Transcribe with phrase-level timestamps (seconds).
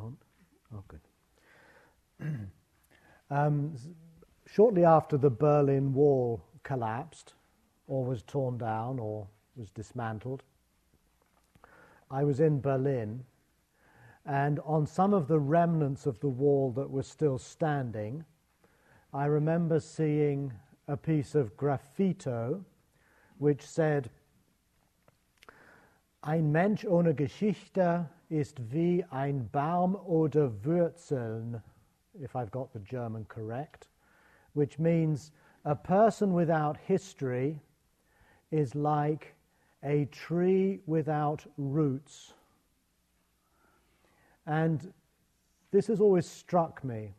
[0.00, 1.00] Oh, good.
[3.30, 3.74] um,
[4.46, 7.34] shortly after the Berlin Wall collapsed,
[7.86, 10.42] or was torn down, or was dismantled,
[12.10, 13.24] I was in Berlin,
[14.24, 18.24] and on some of the remnants of the wall that were still standing,
[19.12, 20.52] I remember seeing
[20.88, 22.64] a piece of graffito
[23.38, 24.10] which said,
[26.22, 31.62] Ein Mensch ohne Geschichte ist wie ein Baum oder Wurzeln,
[32.20, 33.88] if I've got the German correct,
[34.54, 35.32] which means
[35.64, 37.60] a person without history
[38.50, 39.34] is like
[39.82, 42.34] a tree without roots.
[44.46, 44.92] And
[45.70, 47.14] this has always struck me.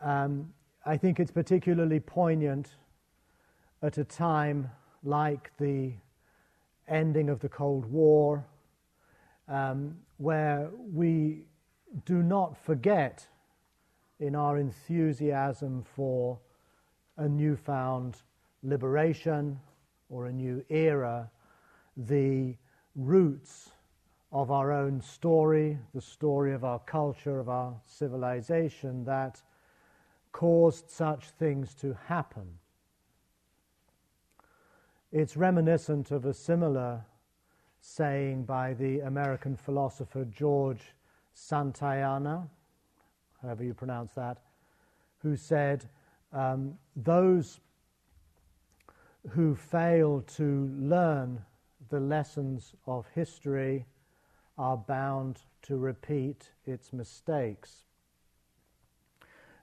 [0.00, 0.52] Um,
[0.84, 2.68] I think it's particularly poignant
[3.82, 4.70] at a time
[5.02, 5.92] like the
[6.88, 8.44] ending of the Cold War,
[9.48, 11.42] um, where we
[12.04, 13.26] do not forget
[14.20, 16.38] in our enthusiasm for
[17.16, 18.16] a newfound
[18.62, 19.58] liberation
[20.08, 21.30] or a new era
[21.96, 22.56] the
[22.96, 23.70] roots
[24.32, 29.40] of our own story, the story of our culture, of our civilization that
[30.32, 32.46] caused such things to happen.
[35.12, 37.04] It's reminiscent of a similar
[37.86, 40.94] saying by the American philosopher George
[41.34, 42.48] Santayana,
[43.42, 44.38] however you pronounce that,
[45.18, 45.84] who said,
[46.32, 47.60] um, Those
[49.30, 51.44] who fail to learn
[51.90, 53.84] the lessons of history
[54.56, 57.84] are bound to repeat its mistakes.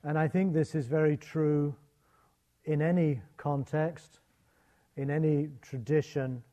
[0.03, 1.75] And I think this is very true
[2.66, 4.19] in any context
[4.97, 6.44] in any tradition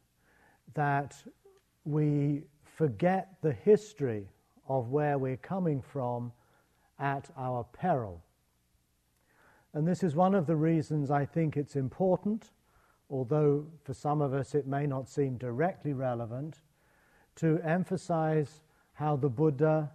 [0.75, 1.17] that
[1.89, 2.43] we
[2.77, 4.29] forget the history
[4.69, 6.31] of where we're coming from
[6.99, 8.23] at our peril.
[9.73, 12.51] And this is one of the reasons I think it's important,
[13.09, 16.61] although for some of us it may not seem directly relevant,
[17.37, 18.61] to emphasize
[18.93, 19.91] how the Buddha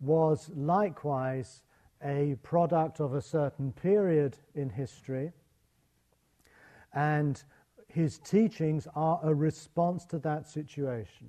[0.00, 1.62] was likewise
[2.02, 5.32] a product of a certain period in history
[6.92, 7.44] and
[7.96, 11.28] his teachings are a response to that situation.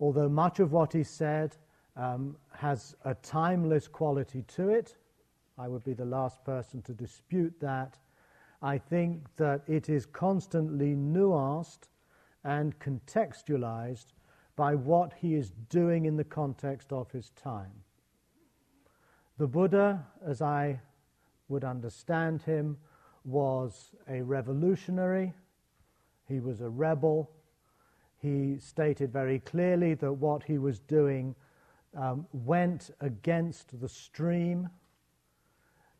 [0.00, 1.56] Although much of what he said
[1.94, 4.96] um, has a timeless quality to it,
[5.56, 7.96] I would be the last person to dispute that.
[8.60, 11.88] I think that it is constantly nuanced
[12.42, 14.06] and contextualized
[14.56, 17.84] by what he is doing in the context of his time.
[19.38, 20.80] The Buddha, as I
[21.48, 22.78] would understand him,
[23.24, 25.32] was a revolutionary,
[26.28, 27.30] he was a rebel.
[28.22, 31.34] He stated very clearly that what he was doing
[31.96, 34.68] um, went against the stream,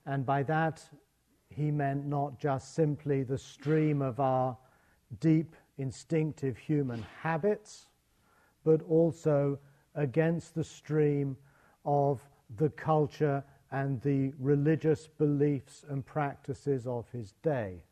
[0.06, 0.82] and by that
[1.48, 4.56] he meant not just simply the stream of our
[5.18, 7.86] deep instinctive human habits,
[8.64, 9.58] but also
[9.94, 11.36] against the stream
[11.84, 12.22] of
[12.56, 13.42] the culture
[13.72, 17.82] and the religious beliefs and practices of his day.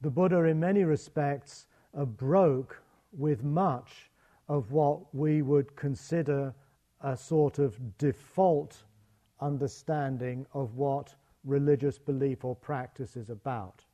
[0.00, 2.82] The Buddha, in many respects, broke
[3.12, 4.10] with much
[4.48, 6.54] of what we would consider
[7.00, 8.82] a sort of default
[9.40, 11.14] understanding of what
[11.44, 13.84] religious belief or practice is about.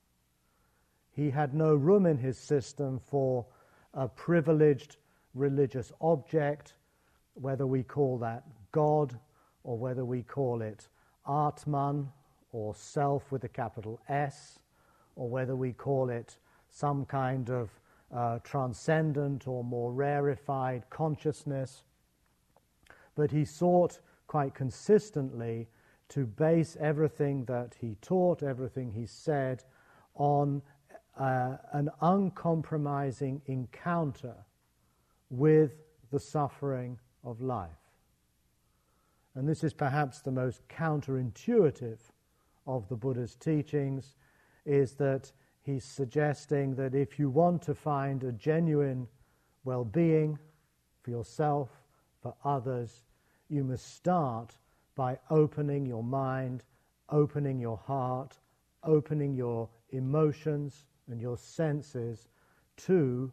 [1.14, 3.44] He had no room in his system for
[3.94, 4.96] a privileged
[5.34, 6.74] religious object,
[7.34, 9.18] whether we call that God
[9.64, 10.88] or whether we call it
[11.28, 12.08] Atman
[12.52, 14.58] or self with a capital S,
[15.16, 16.36] or whether we call it
[16.68, 17.70] some kind of
[18.14, 21.84] uh, transcendent or more rarefied consciousness.
[23.14, 25.68] But he sought quite consistently
[26.08, 29.64] to base everything that he taught, everything he said,
[30.14, 30.60] on
[31.18, 34.34] uh, an uncompromising encounter
[35.30, 35.72] with
[36.10, 37.81] the suffering of life
[39.34, 41.98] and this is perhaps the most counterintuitive
[42.66, 44.16] of the Buddha's teachings,
[44.64, 45.32] is that
[45.62, 49.08] he's suggesting that if you want to find a genuine
[49.64, 50.38] well being
[51.02, 51.70] for yourself,
[52.20, 53.02] for others,
[53.48, 54.56] you must start
[54.94, 56.64] by opening your mind,
[57.08, 58.38] opening your heart,
[58.84, 62.28] opening your emotions and your senses
[62.76, 63.32] to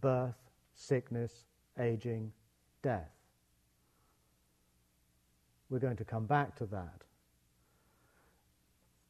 [0.00, 1.46] birth, sickness,
[1.78, 2.32] aging,
[2.82, 3.19] death.
[5.70, 7.04] We're going to come back to that.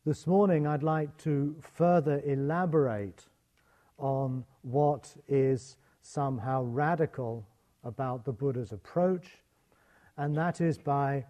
[0.05, 3.25] This morning, I'd like to further elaborate
[3.97, 7.47] on what is somehow radical
[7.83, 9.39] about the Buddha's approach,
[10.19, 11.25] and that is by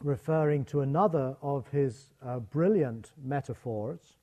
[0.00, 4.18] referring to another of his uh, brilliant metaphors,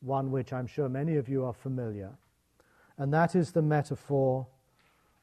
[0.00, 2.10] one which I'm sure many of you are familiar,
[2.96, 4.48] and that is the metaphor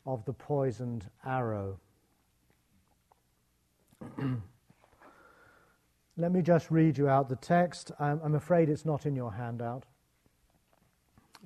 [0.06, 1.80] of the poisoned arrow.
[6.18, 7.92] Let me just read you out the text.
[8.00, 9.84] I'm, I'm, afraid it's not in your handout,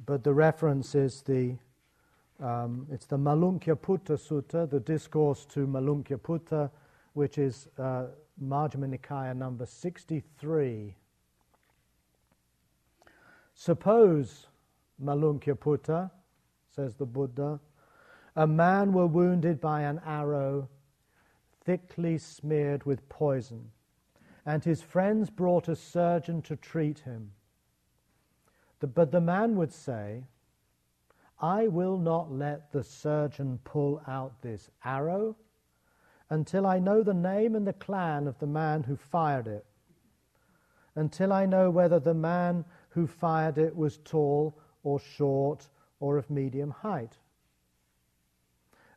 [0.06, 1.58] but the reference is the
[2.40, 3.18] um, it's the
[3.76, 5.68] Putta Sutta, the discourse to
[6.18, 6.72] Putta,
[7.14, 8.06] which is uh,
[8.42, 10.96] Majjhima Nikaya number 63.
[13.54, 14.48] Suppose,
[15.60, 16.10] Putta,
[16.74, 17.60] says the Buddha,
[18.38, 20.70] a man were wounded by an arrow
[21.70, 23.70] thickly smeared with poison,
[24.44, 27.30] and his friends brought a surgeon to treat him.
[28.80, 30.24] The, but the man would say,
[31.40, 35.36] I will not let the surgeon pull out this arrow
[36.32, 39.64] until I know the name and the clan of the man who fired it,
[40.96, 45.70] until I know whether the man who fired it was tall or short
[46.00, 47.20] or of medium height,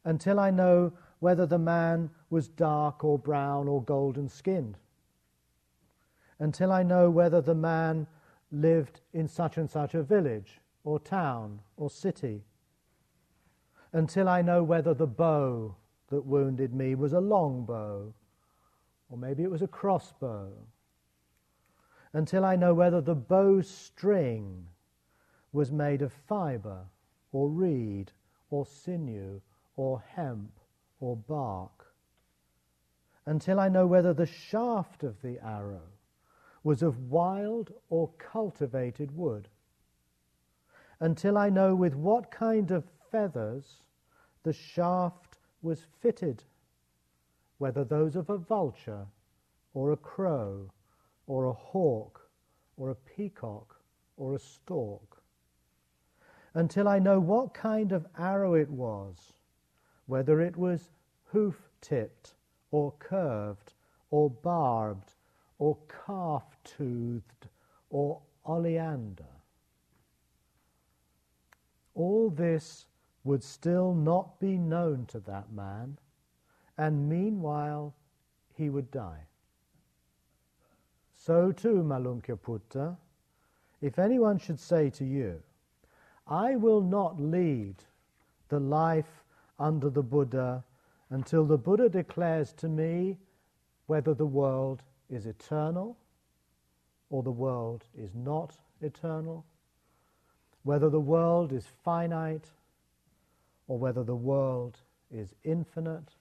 [0.05, 4.77] until I know whether the man was dark or brown or golden skinned,
[6.41, 8.09] until I know whether the man
[8.51, 12.43] lived in such and such a village or town or city,
[13.93, 15.77] until I know whether the bow
[16.09, 18.13] that wounded me was a long bow,
[19.09, 20.51] or maybe it was a crossbow,
[22.15, 24.67] until I know whether the bow string
[25.53, 26.81] was made of fiber,
[27.31, 28.11] or reed,
[28.51, 29.41] or sinew,
[29.77, 30.59] or hemp,
[31.03, 31.93] or bark,
[33.27, 35.89] until I know whether the shaft of the arrow
[36.63, 39.49] was of wild or cultivated wood,
[41.01, 43.83] until I know with what kind of feathers
[44.45, 46.45] the shaft was fitted,
[47.59, 49.07] whether those of a vulture,
[49.75, 50.71] or a crow,
[51.27, 52.29] or a hawk,
[52.77, 53.81] or a peacock,
[54.17, 55.21] or a stork,
[56.55, 59.33] until I know what kind of arrow it was,
[60.13, 60.91] whether it was
[61.29, 62.35] hoof tipped,
[62.71, 63.73] or curved,
[64.11, 65.15] or barbed,
[65.59, 67.49] or calf toothed,
[67.89, 69.33] or oleander.
[71.95, 72.85] All this
[73.25, 75.97] would still not be known to that man,
[76.77, 77.95] and meanwhile
[78.55, 79.25] he would die.
[81.15, 81.83] So too,
[82.43, 82.99] Putta,
[83.81, 85.43] if anyone should say to you,
[86.27, 87.77] I will not lead
[88.51, 89.22] the life
[89.63, 90.65] under the Buddha
[91.11, 93.17] until the Buddha declares to me
[93.87, 95.97] whether the world is eternal
[97.11, 99.45] or the world is not eternal,
[100.65, 102.51] whether the world is finite
[103.69, 104.79] or whether the world
[105.11, 106.17] is infinite,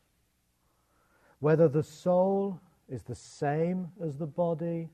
[1.40, 2.60] whether the soul
[2.90, 4.90] is the same as the body,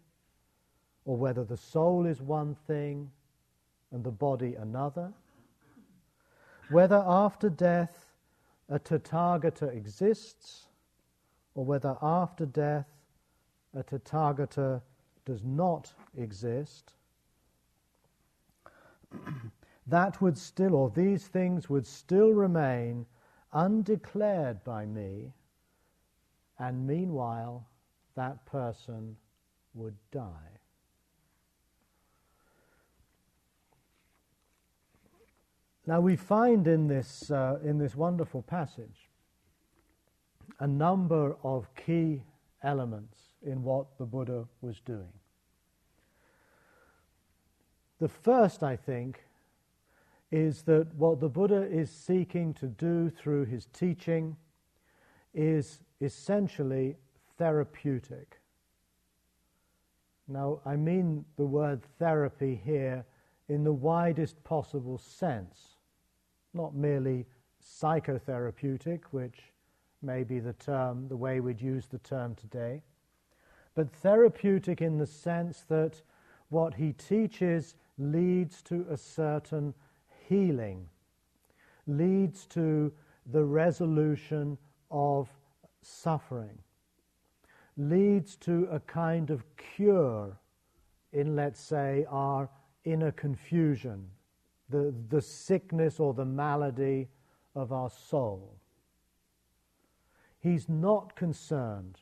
[1.05, 3.09] or whether the soul is one thing
[3.91, 5.11] and the body another,
[6.69, 8.06] whether after death
[8.69, 10.67] a Tathagata exists,
[11.55, 12.87] or whether after death
[13.73, 14.81] a Tathagata
[15.25, 16.93] does not exist,
[19.87, 23.05] that would still, or these things would still remain
[23.53, 25.31] undeclared by me,
[26.59, 27.65] and meanwhile
[28.15, 29.15] that person
[29.73, 30.56] would die.
[35.87, 39.09] Now we find in this, uh, in this wonderful passage
[40.59, 42.23] a number of key
[42.61, 45.13] elements in what the Buddha was doing.
[47.99, 49.23] The first, I think,
[50.29, 54.35] is that what the Buddha is seeking to do through his teaching
[55.33, 56.97] is essentially
[57.37, 58.41] therapeutic.
[60.27, 63.05] Now, I mean the word therapy here
[63.47, 65.76] in the widest possible sense,
[66.57, 67.25] not merely
[67.63, 69.39] psychotherapeutic, which
[70.01, 72.81] may be the term, the way we'd use the term today,
[73.75, 76.01] but therapeutic in the sense that
[76.49, 79.73] what he teaches leads to a certain
[80.27, 80.87] healing
[81.87, 82.91] leads to
[83.31, 84.57] the resolution
[84.91, 85.29] of
[85.81, 86.57] suffering,
[87.77, 90.37] leads to a kind of cure
[91.13, 92.49] in, let's say, our
[92.83, 94.09] inner confusion,
[94.69, 97.07] the, the sickness or the malady
[97.55, 98.55] of our soul.
[100.39, 101.99] He's not concerned,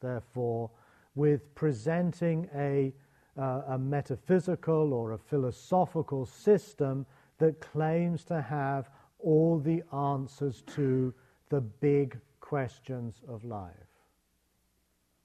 [0.00, 0.70] therefore,
[1.14, 2.92] with presenting a,
[3.38, 7.06] uh, a metaphysical or a philosophical system
[7.38, 11.12] that claims to have all the answers to
[11.48, 13.72] the big questions of life.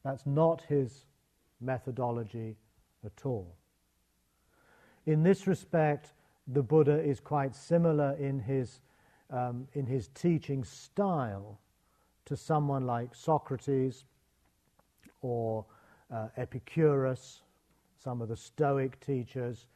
[0.03, 1.05] That's not his
[1.59, 2.55] methodology
[3.03, 3.55] at all.
[5.05, 6.13] In this respect,
[6.47, 8.81] the Buddha is quite similar in his,
[9.31, 11.59] um, in his teaching style
[12.25, 14.05] to someone like Socrates
[15.21, 15.65] or
[16.13, 17.41] uh, Epicurus,
[17.97, 19.67] some of the Stoic teachers,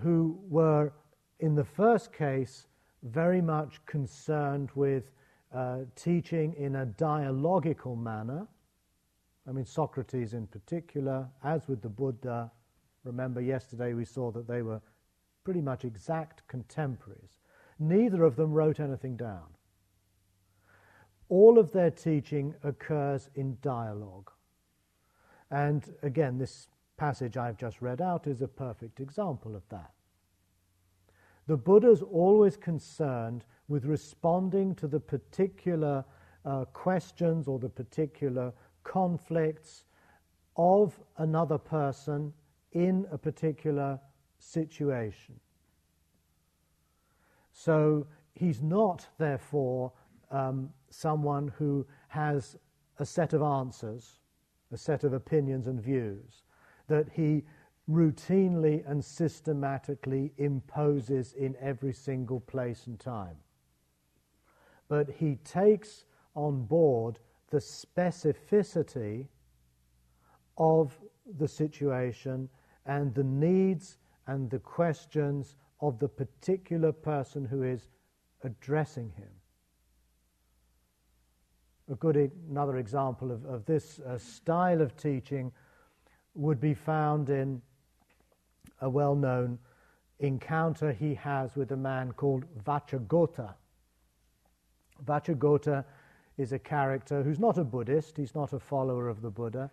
[0.00, 0.92] who were,
[1.40, 2.66] in the first case,
[3.02, 5.10] very much concerned with
[5.52, 8.46] uh, teaching in a dialogical manner.
[9.48, 12.50] I mean, Socrates in particular, as with the Buddha.
[13.04, 14.80] Remember, yesterday we saw that they were
[15.44, 17.38] pretty much exact contemporaries.
[17.78, 19.46] Neither of them wrote anything down.
[21.28, 24.30] All of their teaching occurs in dialogue.
[25.50, 29.92] And again, this passage I've just read out is a perfect example of that.
[31.46, 36.04] The Buddha is always concerned with responding to the particular
[36.44, 39.84] uh, questions or the particular conflicts
[40.56, 42.32] of another person
[42.72, 43.98] in a particular
[44.44, 45.38] situation.
[47.52, 49.92] So he's not, therefore,
[50.30, 52.56] um, someone who has
[52.98, 54.20] a set of answers,
[54.72, 56.42] a set of opinions and views
[56.88, 57.44] that he
[57.90, 63.36] routinely and systematically imposes in every single place and time.
[64.88, 67.18] But he takes on board
[67.50, 69.26] the specificity
[70.58, 70.98] of
[71.38, 72.48] the situation
[72.86, 77.88] and the needs and the questions of the particular person who is
[78.42, 79.28] addressing him.
[81.90, 82.16] A good
[82.48, 85.52] another example of, of this uh, style of teaching
[86.34, 87.60] would be found in
[88.80, 89.58] a well known
[90.20, 93.54] encounter he has with a man called Vacchagotta.
[95.04, 95.84] Vacchagotta
[96.38, 99.70] is a character who's not a Buddhist, he's not a follower of the Buddha,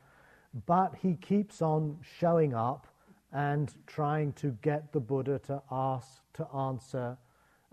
[0.65, 2.87] but he keeps on showing up
[3.33, 7.17] and trying to get the Buddha to ask, to answer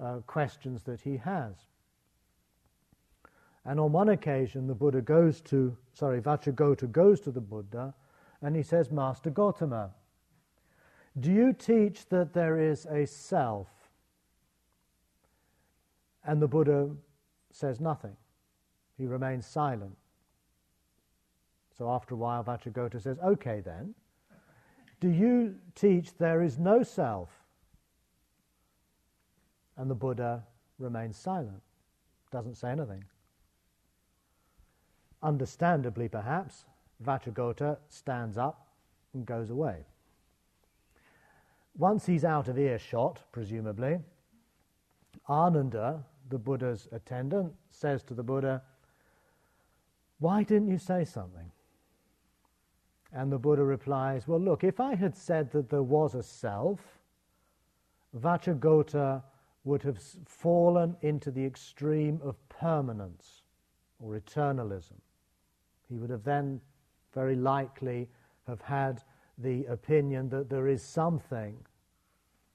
[0.02, 1.54] uh, questions that he has.
[3.64, 7.94] And on one occasion, the Buddha goes to, sorry, Vacchagotta goes to the Buddha
[8.40, 9.90] and he says, Master Gotama,
[11.18, 13.68] do you teach that there is a self?
[16.24, 16.90] And the Buddha
[17.50, 18.16] says nothing.
[18.96, 19.96] He remains silent.
[21.76, 23.94] So after a while, Vacchagotta says, Okay then,
[25.00, 27.30] do you teach there is no self?
[29.76, 30.42] And the Buddha
[30.78, 31.62] remains silent,
[32.32, 33.04] doesn't say anything.
[35.22, 36.64] Understandably, perhaps,
[37.04, 38.68] Vacchagotta stands up
[39.14, 39.84] and goes away.
[41.76, 44.00] Once he's out of earshot, presumably,
[45.28, 48.62] Ananda, the Buddha's attendant, says to the Buddha,
[50.18, 51.52] Why didn't you say something?
[53.12, 56.80] And the Buddha replies, Well, look, if I had said that there was a self,
[58.14, 59.22] Vacchagotta
[59.64, 63.42] would have fallen into the extreme of permanence
[63.98, 65.00] or eternalism.
[65.88, 66.60] He would have then
[67.14, 68.08] very likely
[68.46, 69.02] have had
[69.38, 71.56] the opinion that there is something,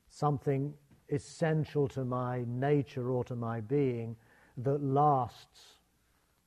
[0.10, 0.74] something
[1.10, 4.16] essential to my nature or to my being
[4.58, 5.78] that lasts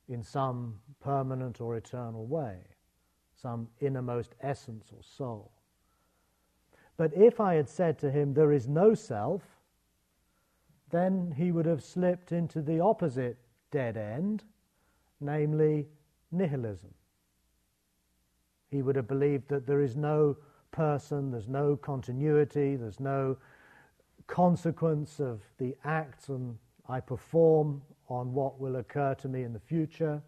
[0.09, 2.57] in some permanent or eternal way,
[3.41, 5.51] some innermost essence or soul.
[6.97, 9.43] But if I had said to him, There is no self,
[10.89, 13.37] then he would have slipped into the opposite
[13.71, 14.43] dead end,
[15.19, 15.87] namely
[16.31, 16.93] nihilism.
[18.69, 20.37] He would have believed that there is no
[20.71, 23.37] person, there's no continuity, there's no
[24.27, 26.57] consequence of the acts and
[26.89, 30.21] I perform on what will occur to me in the future.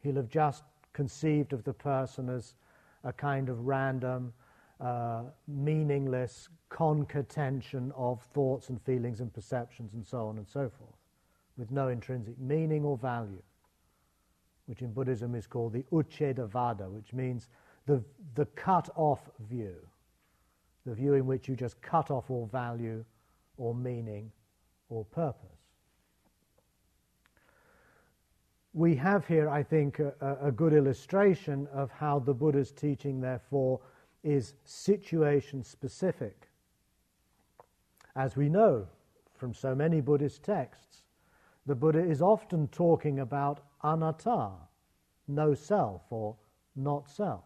[0.00, 2.54] He'll have just conceived of the person as
[3.04, 4.32] a kind of random,
[4.80, 10.96] uh, meaningless concatenation of thoughts and feelings and perceptions and so on and so forth,
[11.56, 13.42] with no intrinsic meaning or value
[14.66, 17.48] which in Buddhism is called the Ucchedavada, which means
[17.86, 18.02] the,
[18.34, 19.74] the cut off view,
[20.86, 23.04] the view in which you just cut off all value
[23.56, 24.30] or meaning
[24.88, 25.61] or purpose.
[28.74, 33.80] We have here, I think, a, a good illustration of how the Buddha's teaching, therefore,
[34.24, 36.48] is situation specific.
[38.16, 38.86] As we know
[39.34, 41.02] from so many Buddhist texts,
[41.66, 44.52] the Buddha is often talking about anatta,
[45.28, 46.36] no self or
[46.74, 47.44] not self.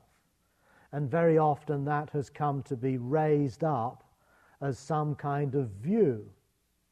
[0.92, 4.04] And very often that has come to be raised up
[4.60, 6.24] as some kind of view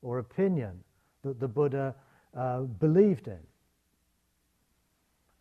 [0.02, 0.82] or opinion
[1.22, 1.94] that the Buddha
[2.36, 3.38] uh, believed in.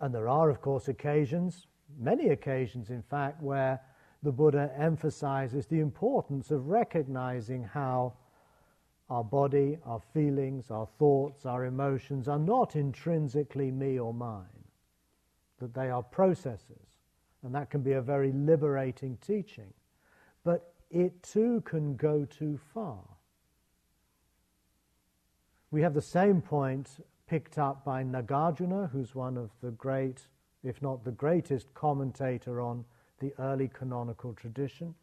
[0.03, 1.67] And there are, of course, occasions,
[1.98, 3.79] many occasions in fact, where
[4.22, 8.12] the Buddha emphasizes the importance of recognizing how
[9.10, 14.65] our body, our feelings, our thoughts, our emotions are not intrinsically me or mine,
[15.62, 17.00] that they are processes.
[17.41, 19.74] And that can be a very liberating teaching.
[20.43, 23.05] But it too can go too far.
[25.72, 26.89] We have the same point
[27.33, 30.27] picked up by Nagarjuna, who's one of the great,
[30.63, 32.85] if not the greatest, commentator on
[33.21, 34.93] the early canonical tradition,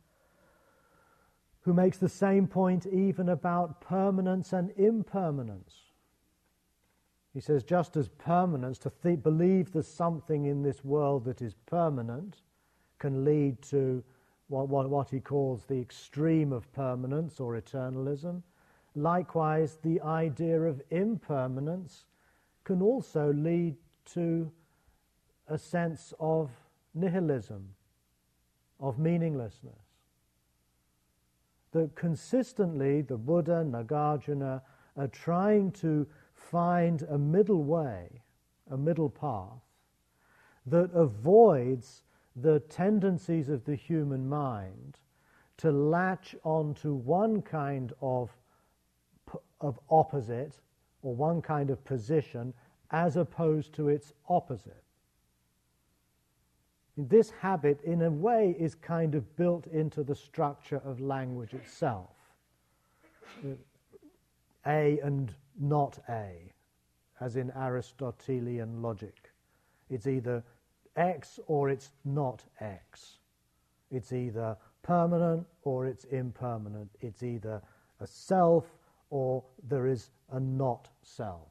[1.63, 5.75] who makes the same point even about permanence and impermanence.
[7.35, 11.55] He says, just as permanence, to th- believe there's something in this world that is
[11.67, 12.43] permanent,
[13.01, 14.05] can lead to
[14.47, 18.41] what, what, what he calls the extreme of permanence or eternalism.
[18.95, 22.05] Likewise, the idea of impermanence
[22.71, 23.75] can also lead
[24.05, 24.49] to
[25.49, 26.53] a sense of
[26.95, 27.69] nihilism,
[28.79, 29.75] of meaninglessness.
[31.73, 34.63] That consistently the Buddha, Nagarjuna,
[34.97, 38.23] are trying to find a middle way,
[38.71, 39.65] a middle path,
[40.67, 42.05] that avoids
[42.37, 45.01] the tendencies of the human mind
[45.57, 48.31] to latch onto one kind of,
[49.61, 50.61] of opposite
[51.03, 52.53] or one kind of position
[52.91, 54.83] as opposed to its opposite.
[56.97, 62.11] This habit, in a way, is kind of built into the structure of language itself.
[64.67, 66.53] A and not A,
[67.21, 69.31] as in Aristotelian logic.
[69.89, 70.43] It's either
[70.97, 73.19] X or it's not X.
[73.91, 76.91] It's either permanent or it's impermanent.
[77.01, 77.63] It's either
[78.01, 78.67] a self
[79.11, 81.49] or there is a not self.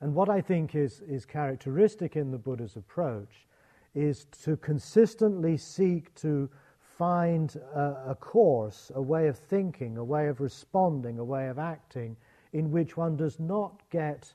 [0.00, 3.46] And what I think is, is characteristic in the Buddha's approach
[3.94, 6.50] is to consistently seek to
[6.98, 11.58] find a, a, course, a way of thinking, a way of responding, a way of
[11.58, 12.16] acting
[12.52, 14.32] in which one does not get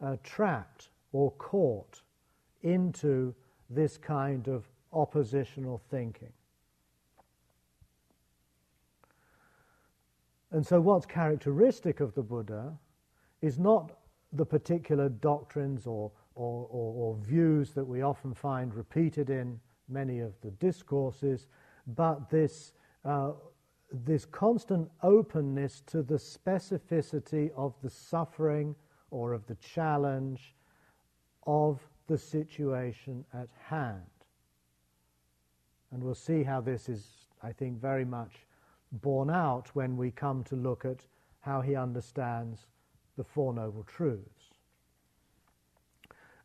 [0.00, 2.02] uh, trapped or caught
[2.62, 3.34] into
[3.70, 6.32] this kind of oppositional thinking.
[10.52, 12.78] And so, what's characteristic of the Buddha
[13.40, 13.98] is not
[14.34, 20.20] the particular doctrines or, or, or, or, views that we often find repeated in many
[20.20, 21.48] of the discourses,
[21.86, 23.32] but this, uh,
[24.04, 28.74] this constant openness to the specificity of the suffering
[29.10, 30.54] or of the challenge
[31.46, 34.02] of the situation at hand.
[35.90, 37.06] And we'll see how this is,
[37.42, 38.46] I think, very much
[38.92, 41.06] borne out when we come to look at
[41.40, 42.66] how he understands
[43.16, 44.54] the Four Noble Truths.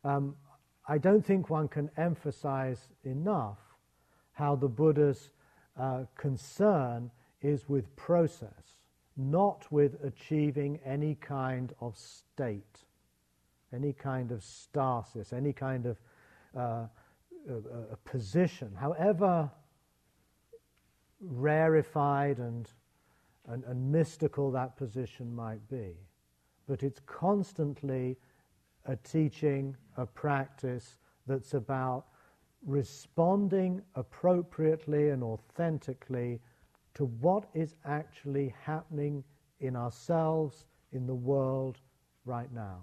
[0.04, 0.36] Um,
[0.86, 3.58] I don't think one can emphasize enough
[4.32, 5.30] how the Buddha's
[5.78, 7.10] uh, concern
[7.42, 8.76] is with process,
[9.16, 12.84] not with achieving any kind of state,
[13.72, 15.98] any kind of stasis, any kind of
[16.56, 16.86] uh,
[17.48, 19.50] a, a position, however
[21.20, 22.70] rarefied and,
[23.48, 25.96] and, and mystical that position might be
[26.68, 28.16] but it's constantly
[28.84, 32.04] a teaching, a practice that's about
[32.64, 36.40] responding appropriately and authentically
[36.94, 39.24] to what is actually happening
[39.60, 41.78] in ourselves, in the world
[42.24, 42.80] right now.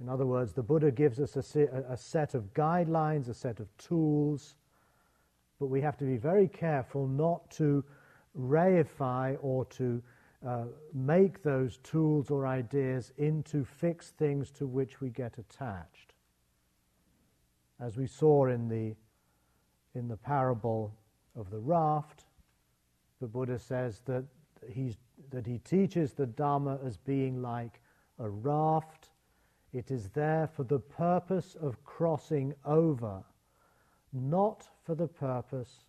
[0.00, 3.76] In other words, the Buddha gives us a, a, set of guidelines, a set of
[3.78, 4.54] tools,
[5.58, 7.84] but we have to be very careful not to
[8.38, 10.02] reify or to
[10.46, 16.14] uh, make those tools or ideas into fixed things to which we get attached.
[17.80, 18.94] As we saw in the,
[19.98, 20.94] in the parable
[21.36, 22.24] of the raft,
[23.20, 24.24] the Buddha says that,
[24.68, 24.96] he's,
[25.30, 27.80] that he teaches the Dharma as being like
[28.20, 29.10] a raft.
[29.72, 33.24] It is there for the purpose of crossing over,
[34.12, 35.84] not for the purpose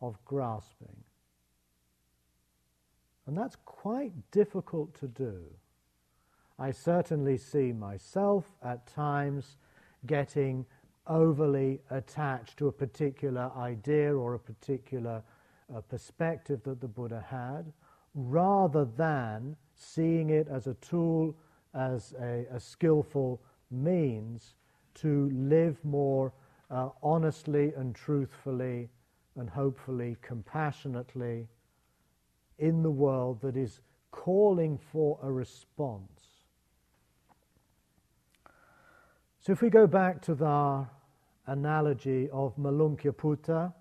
[0.00, 1.04] of grasping.
[3.26, 5.42] And that's quite difficult to do.
[6.58, 9.56] I certainly see myself at times
[10.06, 10.66] getting
[11.06, 15.22] overly attached to a particular idea or a particular
[15.74, 17.72] uh, perspective that the Buddha had,
[18.14, 21.34] rather than seeing it as a tool,
[21.74, 24.54] as a, a skillful means
[24.94, 26.32] to live more
[26.70, 28.88] uh, honestly and truthfully
[29.36, 31.48] and hopefully compassionately
[32.58, 33.80] in the world that is
[34.10, 36.30] calling for a response.
[39.40, 40.86] So if we go back to the
[41.46, 43.72] analogy of Malunkyaputta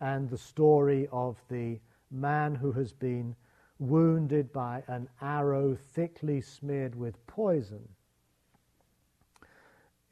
[0.00, 1.78] and the story of the
[2.10, 3.36] man who has been
[3.78, 7.88] wounded by an arrow thickly smeared with poison,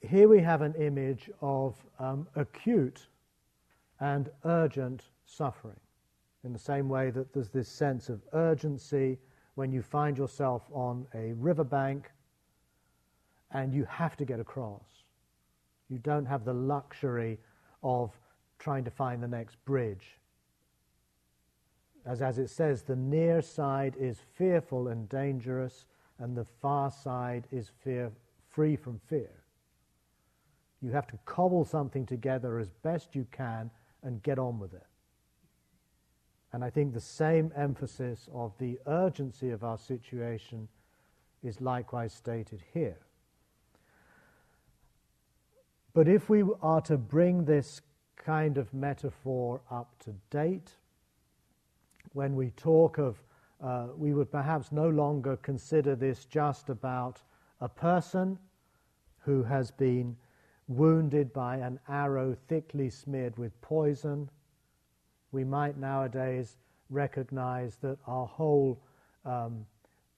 [0.09, 3.07] here we have an image of um, acute
[4.01, 5.79] and urgent suffering.
[6.45, 9.19] In the same way that there's this sense of urgency
[9.55, 12.11] when you find yourself on a riverbank
[13.53, 15.05] and you have to get across.
[15.89, 17.39] You don't have the luxury
[17.83, 18.11] of
[18.59, 20.19] trying to find the next bridge.
[22.05, 25.85] As, as it says, the near side is fearful and dangerous,
[26.19, 28.11] and the far side is fear,
[28.49, 29.42] free from fear.
[30.83, 33.71] You have to cobble something together as best you can
[34.03, 34.87] and get on with it.
[36.53, 40.69] And I think the same emphasis of the urgency of our situation
[41.43, 42.99] is likewise stated here.
[45.95, 47.81] But if we are to bring this
[48.17, 50.73] kind of metaphor up to date,
[52.13, 53.23] when we talk of,
[53.63, 57.23] uh, we would perhaps no longer consider this just about
[57.61, 58.39] a person
[59.21, 60.17] who has been
[60.77, 64.29] wounded by an arrow thickly smeared with poison,
[65.31, 66.59] we might nowadays
[66.91, 68.81] recognize that our whole
[69.25, 69.65] um,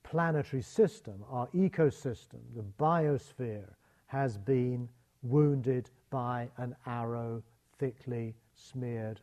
[0.02, 3.68] planetary system, our ecosystem, the biosphere,
[4.06, 4.88] has been
[5.22, 7.42] wounded by an arrow
[7.78, 9.20] thickly smeared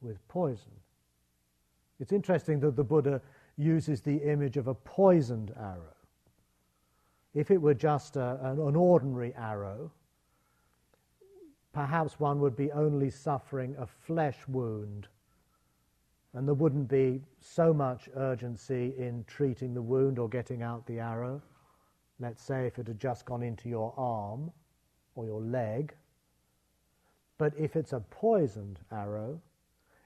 [0.00, 0.72] with poison.
[1.98, 3.20] It's interesting that the Buddha
[3.56, 5.94] uses the image of a poisoned arrow.
[7.34, 9.90] If it were just a, an, an ordinary arrow,
[11.72, 15.08] perhaps one would be only suffering a flesh wound,
[16.32, 21.00] and there wouldn't be so much urgency in treating the wound or getting out the
[21.00, 21.42] arrow.
[22.18, 24.50] Let's say if it had just gone into your arm
[25.14, 25.94] or your leg.
[27.38, 29.40] But if it's a poisoned arrow,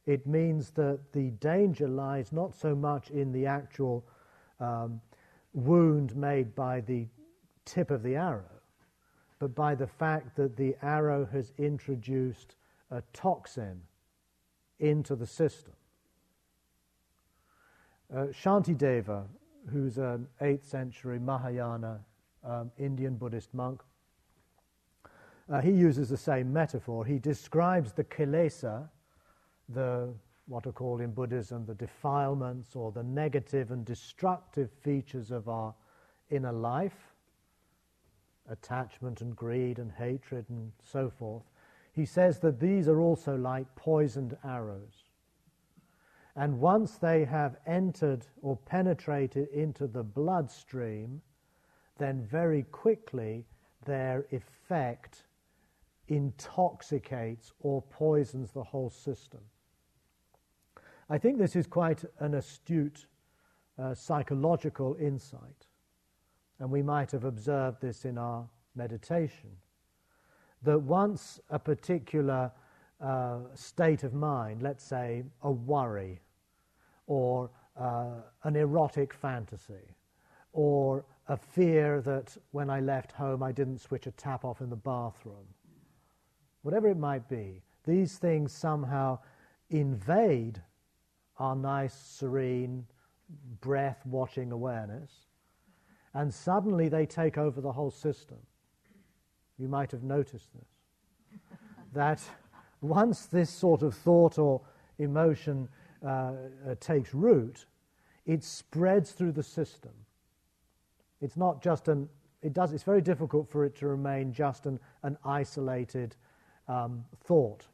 [0.06, 4.04] it means that the danger lies not so much in the actual
[4.60, 5.00] um,
[5.52, 7.06] wound made by the
[7.64, 8.53] tip of the arrow,
[9.38, 12.56] but by the fact that the arrow has introduced
[12.90, 13.80] a toxin
[14.78, 15.72] into the system.
[18.14, 19.24] Uh, Shantideva,
[19.70, 22.00] who's an 8th century Mahayana
[22.44, 23.82] um, Indian Buddhist monk,
[25.50, 27.04] uh, he uses the same metaphor.
[27.04, 28.88] He describes the kilesa,
[29.68, 30.14] the
[30.46, 35.74] what are called in Buddhism the defilements or the negative and destructive features of our
[36.30, 37.13] inner life
[38.50, 41.44] attachment and greed and hatred and so forth,
[41.92, 45.04] he says that these are also like poisoned arrows.
[46.36, 51.22] And once they have entered or penetrated into the bloodstream,
[51.98, 53.46] then very quickly
[53.84, 55.26] their effect
[56.08, 59.40] intoxicates or poisons the whole system.
[61.08, 63.06] I think this is quite an astute
[63.78, 65.66] uh, psychological insight.
[66.58, 69.50] And we might have observed this in our meditation.
[70.62, 72.50] That once a particular
[73.00, 76.20] uh, state of mind, let's say a worry,
[77.06, 79.96] or uh, an erotic fantasy,
[80.52, 84.70] or a fear that when I left home I didn't switch a tap off in
[84.70, 85.46] the bathroom,
[86.62, 89.18] whatever it might be, these things somehow
[89.70, 90.62] invade
[91.38, 92.86] our nice, serene,
[93.60, 95.10] breath watching awareness
[96.14, 98.38] and suddenly they take over the whole system.
[99.58, 101.40] You might have noticed this.
[101.92, 102.22] that
[102.80, 104.60] once this sort of thought or
[104.98, 105.68] emotion
[106.04, 107.66] uh, uh, takes root,
[108.26, 109.92] it spreads through the system.
[111.20, 112.08] It's not just an,
[112.42, 116.14] it does, it's very difficult for it to remain just an, an isolated
[116.68, 117.64] um, thought.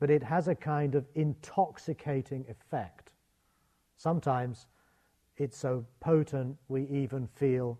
[0.00, 3.12] But it has a kind of intoxicating effect.
[3.96, 4.66] Sometimes
[5.36, 7.78] it's so potent we even feel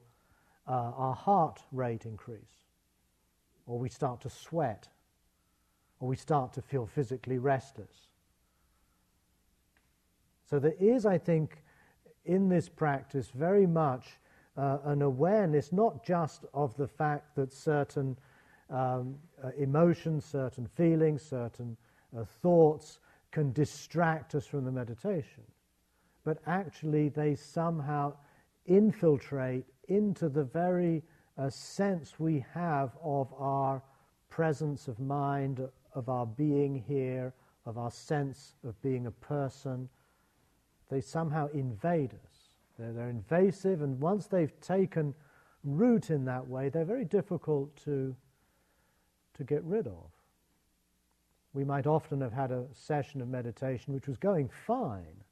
[0.66, 2.66] uh, our heart rate increase,
[3.66, 4.88] or we start to sweat,
[6.00, 8.08] or we start to feel physically restless.
[10.48, 11.62] So there is, I think,
[12.24, 14.18] in this practice very much
[14.56, 18.16] uh, an awareness not just of the fact that certain
[18.70, 21.76] um, uh, emotions, certain feelings, certain
[22.16, 25.42] uh, thoughts can distract us from the meditation,
[26.24, 28.12] but actually they somehow
[28.66, 31.02] infiltrate into the very
[31.38, 33.82] uh, sense we have of our
[34.28, 35.60] presence of mind,
[35.94, 37.34] of our being here,
[37.66, 39.88] of our sense of being a person,
[40.90, 42.54] they somehow invade us.
[42.78, 45.14] They're, they're invasive, and once they've taken
[45.64, 48.14] root in that way, they're very difficult to,
[49.34, 50.10] to get rid of.
[51.54, 55.22] We might often have had a session of meditation which was going fine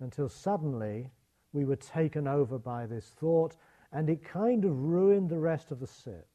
[0.00, 1.10] until suddenly
[1.52, 3.56] we were taken over by this thought
[3.92, 6.26] and it kind of ruined the rest of the sit.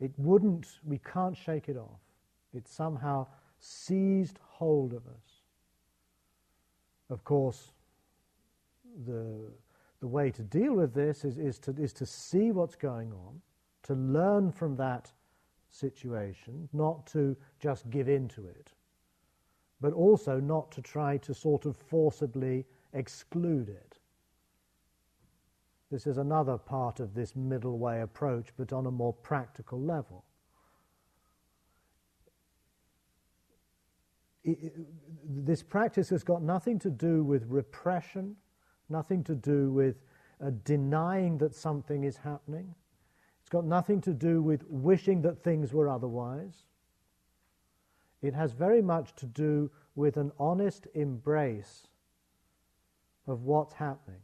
[0.00, 2.00] It wouldn't, we can't shake it off.
[2.54, 3.26] It somehow
[3.58, 5.42] seized hold of us.
[7.10, 7.72] Of course,
[9.06, 9.50] the,
[10.00, 13.40] the way to deal with this is, is, to, is to see what's going on,
[13.84, 15.10] to learn from that
[15.70, 18.72] situation, not to just give in to it,
[19.80, 23.98] but also not to try to sort of forcibly exclude it.
[25.90, 30.24] This is another part of this middle way approach, but on a more practical level.
[35.24, 38.36] this practice has got nothing to do with repression,
[38.88, 39.96] nothing to do with
[40.40, 42.74] uh, denying that something is happening.
[43.40, 46.64] It's got nothing to do with wishing that things were otherwise.
[48.22, 51.86] It has very much to do with an honest embrace
[53.26, 54.20] of what's happening.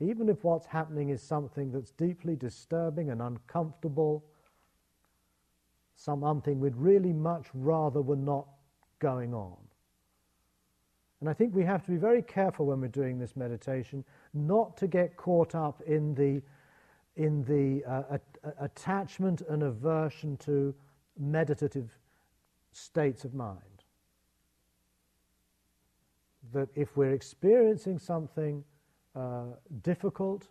[0.00, 4.24] Even if what's happening is something that's deeply disturbing and uncomfortable,
[5.96, 8.46] something we'd really much rather were not
[9.00, 9.56] going on.
[11.20, 14.04] And I think we have to be very careful when we're doing this meditation
[14.34, 16.40] not to get caught up in the,
[17.16, 20.72] in the uh, a- attachment and aversion to
[21.18, 21.90] meditative
[22.78, 23.62] states of mind.
[26.52, 28.64] That if we're experiencing something
[29.14, 29.46] uh,
[29.82, 30.48] difficult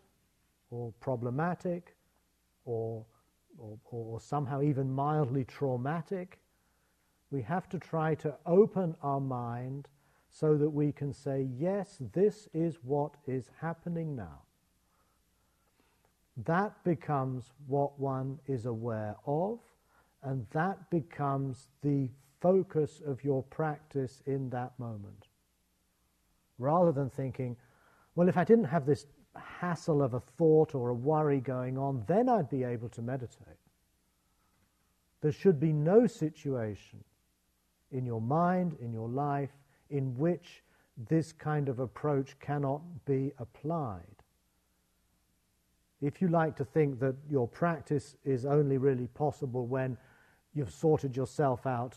[0.70, 1.96] or problematic
[2.66, 3.06] or,
[3.58, 6.40] or, or somehow even mildly traumatic,
[7.32, 9.88] we have to try to open our mind
[10.30, 14.42] so that we can say, yes, this is what is happening now.
[16.46, 19.60] That becomes what one is aware of,
[20.28, 22.10] and that becomes the
[22.42, 25.30] focus of your practice in that moment.
[26.60, 27.56] Rather than thinking,
[28.14, 32.04] well, if I didn't have this hassle of a thought or a worry going on,
[32.08, 33.58] then I'd be able to meditate.
[35.22, 37.02] There should be no situation
[37.92, 39.56] in your mind, in your life,
[39.90, 40.62] in which
[41.10, 44.02] this kind of approach cannot be applied.
[46.02, 49.98] If you like to think that your practice is only really possible when
[50.58, 51.96] you've sorted yourself out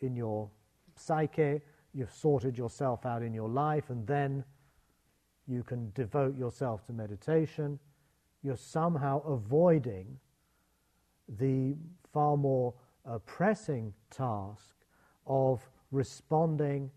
[0.00, 0.48] in your
[0.94, 1.60] psyche,
[1.92, 4.44] you've sorted yourself out in your life, and then
[5.48, 7.78] you can devote yourself to meditation,
[8.44, 10.06] you're somehow avoiding
[11.40, 11.74] the
[12.12, 12.72] far more
[13.10, 14.76] uh, pressing task
[15.26, 16.88] of responding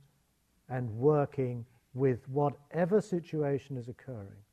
[0.70, 4.44] and working with whatever situation is occurring.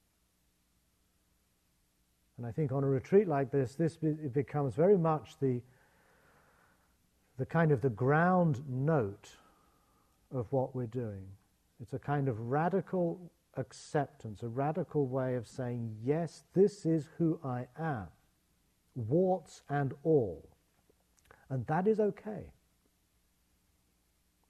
[2.39, 5.61] And I think on a retreat like this, this becomes very much the,
[7.39, 9.31] the kind of the ground note
[10.33, 11.27] of what we're doing.
[11.81, 17.39] It's a kind of radical acceptance, a radical way of saying, yes, this is who
[17.45, 18.07] I am,
[18.95, 20.49] warts and all.
[21.51, 22.51] And that is okay.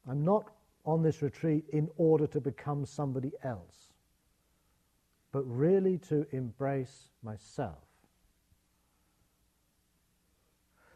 [0.09, 0.53] I'm not
[0.85, 3.88] on this retreat in order to become somebody else,
[5.33, 7.79] but really to embrace myself.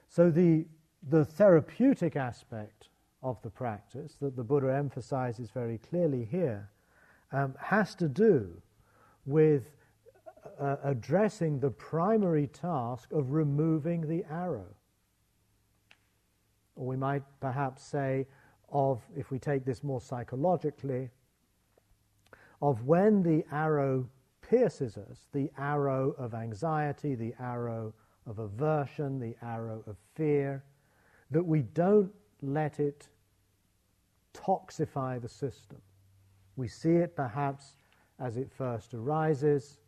[0.08, 0.64] So, the,
[1.08, 2.88] the therapeutic aspect
[3.22, 6.70] of the practice that the Buddha emphasizes very clearly here
[7.32, 8.60] um, has to do
[9.26, 9.70] with
[10.58, 14.74] uh, addressing the primary task of removing the arrow.
[16.76, 18.26] Or we might perhaps say,
[18.72, 21.10] of, if we take this more psychologically,
[22.62, 24.08] of when the arrow
[24.42, 27.92] pierces us, the arrow of anxiety, the arrow
[28.26, 30.62] of aversion, the arrow of fear,
[31.30, 32.10] that we don't
[32.42, 33.08] let it
[34.34, 35.78] toxify the system.
[36.56, 37.76] We see it perhaps
[38.18, 39.78] as it first arises,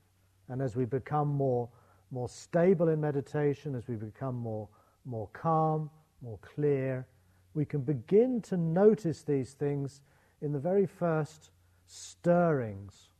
[0.48, 1.68] and as we become more,
[2.10, 4.68] more stable in meditation, as we become more,
[5.04, 5.90] more calm,
[6.22, 7.06] more clear,
[7.54, 10.00] we can begin to notice these things
[10.40, 11.50] in the very first
[11.86, 13.10] stirrings,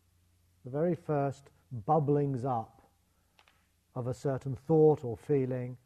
[0.65, 1.51] the very first
[1.87, 2.83] bubblings up
[3.95, 5.77] of a certain thought or feeling.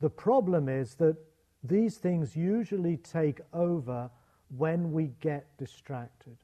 [0.00, 1.16] The problem is that
[1.62, 4.10] these things usually take over
[4.56, 6.36] when we get distracted.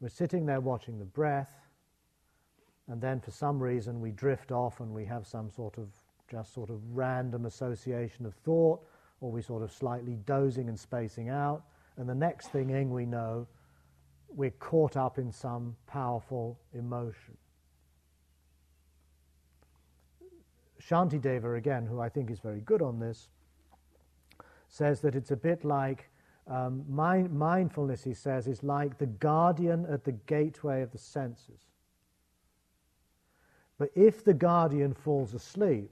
[0.00, 1.52] We're sitting there watching the breath,
[2.86, 5.88] and then for some reason we drift off and we have some sort of
[6.30, 8.80] just sort of random association of thought
[9.20, 11.64] or we sort of slightly dozing and spacing out,
[11.96, 13.46] and the next thing we know,
[14.28, 17.36] we're caught up in some powerful emotion.
[20.80, 23.28] Shantideva, again, who I think is very good on this,
[24.68, 26.08] says that it's a bit like
[26.46, 31.60] um, mind, mindfulness, he says, is like the guardian at the gateway of the senses.
[33.78, 35.90] But if the guardian falls asleep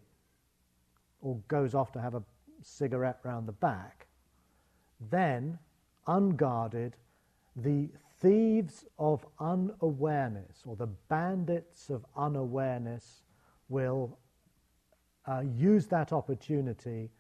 [1.20, 2.22] or goes off to have a
[2.62, 4.06] cigarette round the back,
[5.10, 5.58] then,
[6.06, 6.96] unguarded,
[7.54, 7.88] the
[8.20, 13.22] thieves of unawareness or the bandits of unawareness
[13.68, 14.18] will
[15.26, 17.10] uh, use that opportunity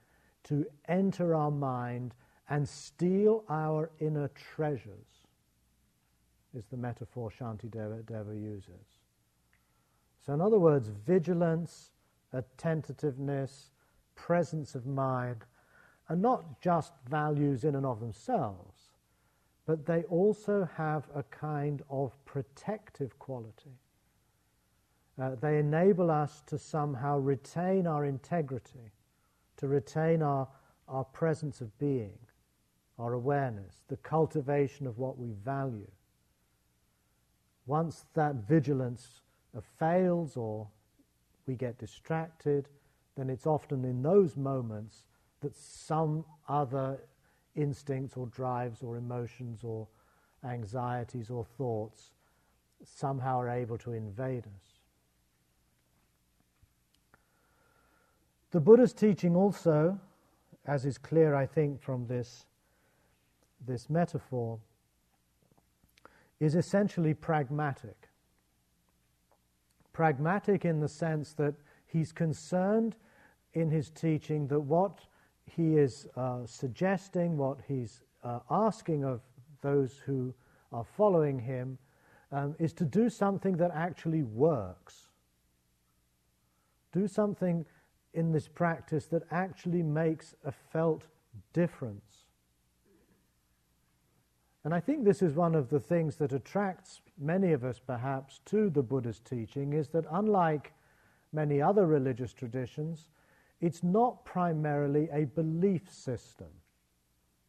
[0.46, 2.14] to enter our mind
[2.48, 5.26] and steal our inner treasures,
[6.54, 9.00] is the metaphor Shantideva Deva uses.
[10.24, 11.90] So, in other words, vigilance,
[12.32, 13.70] attentiveness,
[14.14, 15.44] presence of mind
[16.08, 18.90] are not just values in and of themselves,
[19.66, 23.78] but they also have a kind of protective quality.
[25.20, 28.92] Uh, they enable us to somehow retain our integrity,
[29.58, 30.48] to retain our,
[30.88, 32.18] our presence of being,
[32.98, 35.90] our awareness, the cultivation of what we value.
[37.66, 39.20] Once that vigilance
[39.78, 40.68] fails or
[41.46, 42.68] we get distracted,
[43.16, 45.04] then it's often in those moments
[45.40, 46.98] that some other
[47.54, 49.88] instincts or drives or emotions or
[50.44, 52.10] anxieties or thoughts
[52.84, 54.65] somehow are able to invade us.
[58.56, 60.00] The Buddha's teaching also,
[60.64, 62.46] as is clear, I think, from this,
[63.66, 64.58] this metaphor,
[66.40, 68.08] is essentially pragmatic.
[69.92, 71.52] Pragmatic in the sense that
[71.84, 72.96] he's concerned
[73.52, 75.00] in his teaching that what
[75.44, 79.20] he is uh, suggesting, what he's uh, asking of
[79.60, 80.32] those who
[80.72, 81.76] are following him,
[82.32, 85.08] um, is to do something that actually works.
[86.94, 87.66] Do something
[88.16, 91.04] in this practice that actually makes a felt
[91.52, 92.24] difference.
[94.64, 98.40] And I think this is one of the things that attracts many of us perhaps
[98.46, 100.72] to the Buddha's teaching is that unlike
[101.32, 103.10] many other religious traditions,
[103.60, 106.48] it's not primarily a belief system.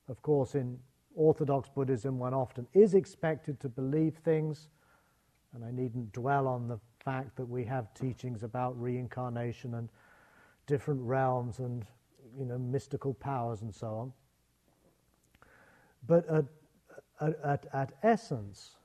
[0.10, 0.78] Of course, in
[1.16, 4.70] Orthodox Buddhism, one often is expected to believe things,
[5.54, 9.90] and I needn't dwell on the fact that we have teachings about reincarnation and
[10.68, 11.86] different realms and
[12.38, 14.14] you know mystical powers and so on.
[16.06, 16.46] But at,
[17.44, 18.76] at, at essence,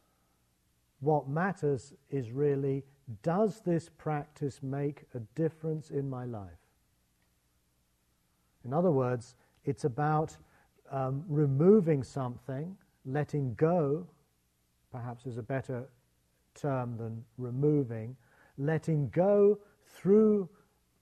[1.00, 2.84] what matters is really
[3.22, 6.50] does this practice make a difference in my life?
[8.64, 10.36] In other words, it's about
[10.90, 14.06] um, removing something, letting go,
[14.92, 15.88] perhaps is a better
[16.54, 18.16] term than removing,
[18.58, 20.48] letting go through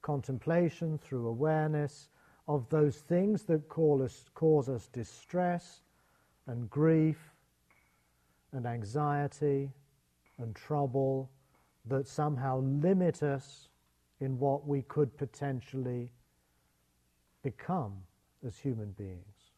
[0.03, 2.09] contemplation, through awareness
[2.49, 3.69] of those things that
[4.03, 5.83] us, cause us distress
[6.47, 7.33] and grief
[8.53, 9.71] and anxiety
[10.39, 11.31] and trouble
[11.87, 13.69] that somehow limit us
[14.21, 16.11] in what we could potentially
[17.43, 17.93] become
[18.47, 19.53] as human beings.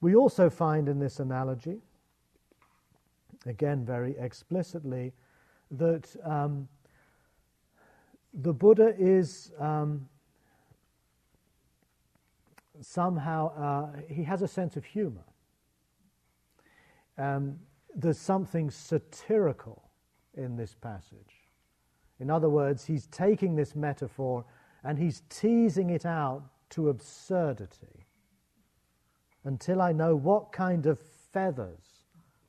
[0.00, 1.80] We also find in this analogy,
[3.46, 5.12] again very explicitly,
[5.70, 6.68] that um,
[8.34, 10.08] the Buddha is um,
[12.80, 15.24] somehow, uh, he has a sense of humor.
[17.16, 17.58] Um,
[17.94, 19.90] there's something satirical
[20.34, 21.48] in this passage.
[22.20, 24.44] In other words, he's taking this metaphor
[24.84, 28.06] and he's teasing it out to absurdity
[29.44, 30.98] until I know what kind of
[31.32, 32.04] feathers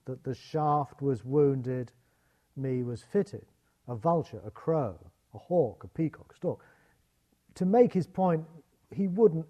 [0.05, 1.91] that the shaft was wounded
[2.60, 3.45] me was fitted
[3.88, 4.95] a vulture, a crow,
[5.34, 6.60] a hawk, a peacock, a stork.
[7.56, 8.43] To make his point,
[8.93, 9.45] he wouldn't,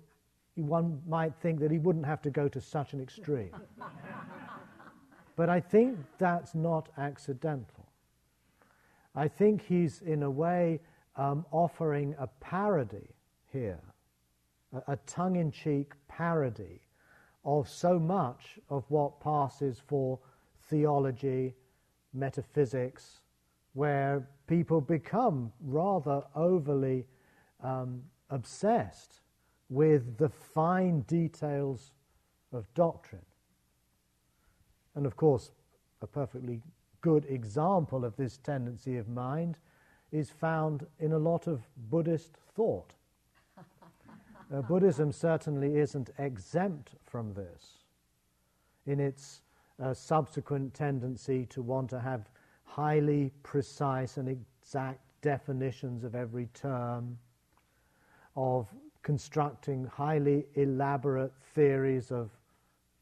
[0.56, 3.52] one might think that he wouldn't have to go to such an extreme.
[5.36, 7.86] but I think that's not accidental.
[9.14, 10.80] I think he's, in a way,
[11.18, 13.10] um, offering a parody
[13.52, 13.82] here,
[14.74, 16.82] a, a tongue in cheek parody
[17.44, 20.20] of so much of what passes for
[20.70, 21.54] theology
[22.14, 23.22] metaphysics
[23.74, 27.06] where people become rather overly
[27.64, 29.22] um, obsessed
[29.70, 31.92] with the fine details
[32.52, 33.26] of doctrine.
[34.96, 35.52] And of course,
[36.02, 36.62] a perfectly
[37.02, 39.58] good example of this tendency of mind
[40.12, 42.94] is found in a lot of Buddhist thought.
[44.54, 47.84] uh, Buddhism certainly isn't exempt from this.
[48.86, 49.42] in its
[49.82, 52.30] uh, subsequent tendency to want to have
[52.64, 57.18] highly precise and exact definitions of every term,
[58.36, 58.68] of
[59.02, 62.30] constructing highly elaborate theories of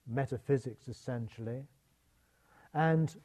[0.08, 1.64] metaphysics, essentially,
[2.74, 3.16] and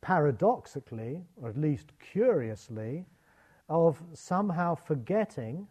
[0.00, 3.04] paradoxically, or at least curiously,
[3.68, 5.66] of somehow forgetting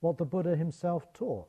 [0.00, 1.48] what the Buddha himself taught.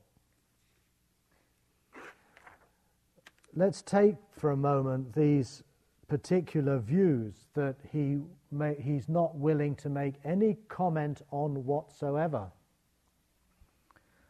[3.56, 5.62] Let's take for a moment these
[6.08, 8.18] particular views that he
[8.52, 12.52] may, he's not willing to make any comment on whatsoever.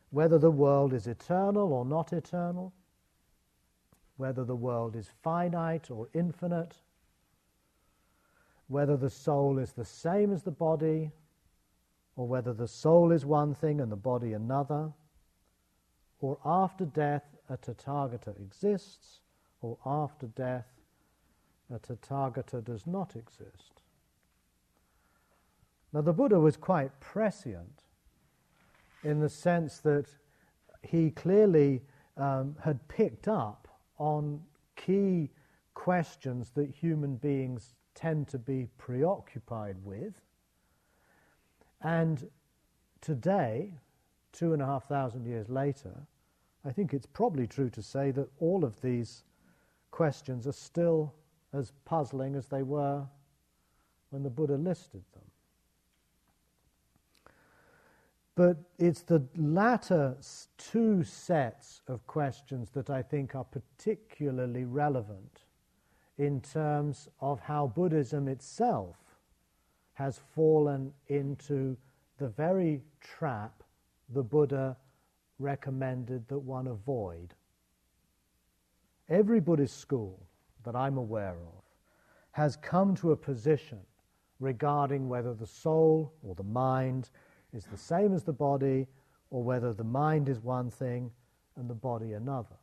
[0.09, 2.73] Whether the world is eternal or not eternal,
[4.17, 6.75] whether the world is finite or infinite,
[8.67, 11.11] whether the soul is the same as the body,
[12.17, 14.91] or whether the soul is one thing and the body another,
[16.19, 19.19] or after death a Tathagata exists,
[19.61, 20.67] or after death
[21.73, 23.81] a Tathagata does not exist.
[25.91, 27.83] Now, the Buddha was quite prescient
[29.03, 30.07] in the sense that
[30.81, 31.81] he clearly
[32.17, 33.67] um, had picked up
[33.97, 34.41] on
[34.75, 35.29] key
[35.73, 40.13] questions that human beings tend to be preoccupied with.
[41.81, 42.29] And
[43.01, 43.73] today,
[44.31, 46.07] two and a half thousand years later,
[46.65, 49.23] I think it's probably true to say that all of these
[49.91, 51.13] questions are still
[51.53, 53.05] as puzzling as they were
[54.09, 55.23] when the Buddha listed them.
[58.35, 60.17] But it's the latter
[60.57, 65.43] two sets of questions that I think are particularly relevant
[66.17, 68.95] in terms of how Buddhism itself
[69.93, 71.77] has fallen into
[72.17, 73.63] the very trap
[74.09, 74.77] the Buddha
[75.43, 77.35] recommended that one avoid.
[79.09, 80.25] Every Buddhist school
[80.63, 81.63] that I'm aware of
[82.31, 83.79] has come to a position
[84.39, 87.09] regarding whether the soul or the mind
[87.53, 88.87] is the same as the body
[89.29, 91.11] or whether the mind is one thing
[91.57, 92.55] and the body another.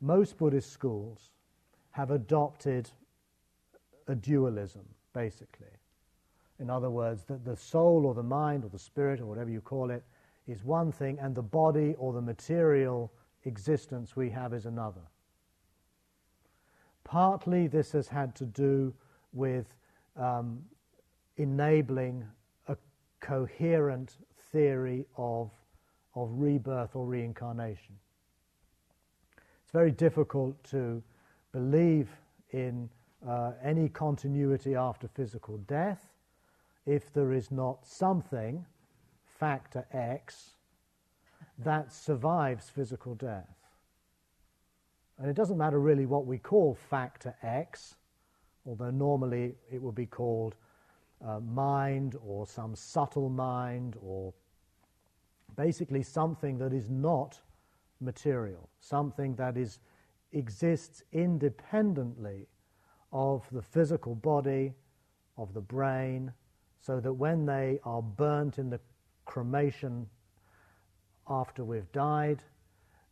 [0.00, 1.32] Most Buddhist schools
[1.90, 2.90] have adopted
[4.06, 5.66] a dualism, basically.
[6.60, 9.60] In other words, that the soul or the mind or the spirit or whatever you
[9.60, 10.04] call it
[10.46, 13.12] is one thing, and the body or the material
[13.44, 15.00] existence we have is another.
[17.04, 18.92] Partly this has had to do
[19.32, 19.74] with
[20.16, 20.60] um,
[21.36, 22.24] enabling
[22.68, 22.76] a
[23.20, 24.16] coherent
[24.50, 25.50] theory of,
[26.14, 27.94] of rebirth or reincarnation.
[29.62, 31.02] It's very difficult to
[31.52, 32.08] believe
[32.50, 32.88] in
[33.26, 36.12] uh, any continuity after physical death
[36.86, 38.64] if there is not something,
[39.38, 40.56] factor X,
[41.58, 43.56] that survives physical death.
[45.18, 47.96] And it doesn't matter really what we call factor X,
[48.66, 50.56] although normally it would be called
[51.26, 54.34] uh, mind or some subtle mind or
[55.56, 57.40] basically something that is not
[58.00, 59.78] material, something that is
[60.32, 62.46] exists independently
[63.12, 64.74] of the physical body,
[65.38, 66.32] of the brain,
[66.80, 68.80] so that when they are burnt in the
[69.26, 70.08] cremation
[71.28, 72.42] after we've died,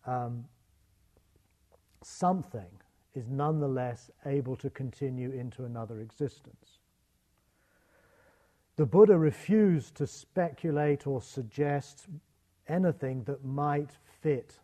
[0.07, 0.45] um,
[2.03, 2.71] something
[3.15, 6.79] is nonetheless able to continue into another existence.
[8.77, 12.07] The Buddha refused to speculate or suggest
[12.69, 13.91] anything that might
[14.21, 14.59] fit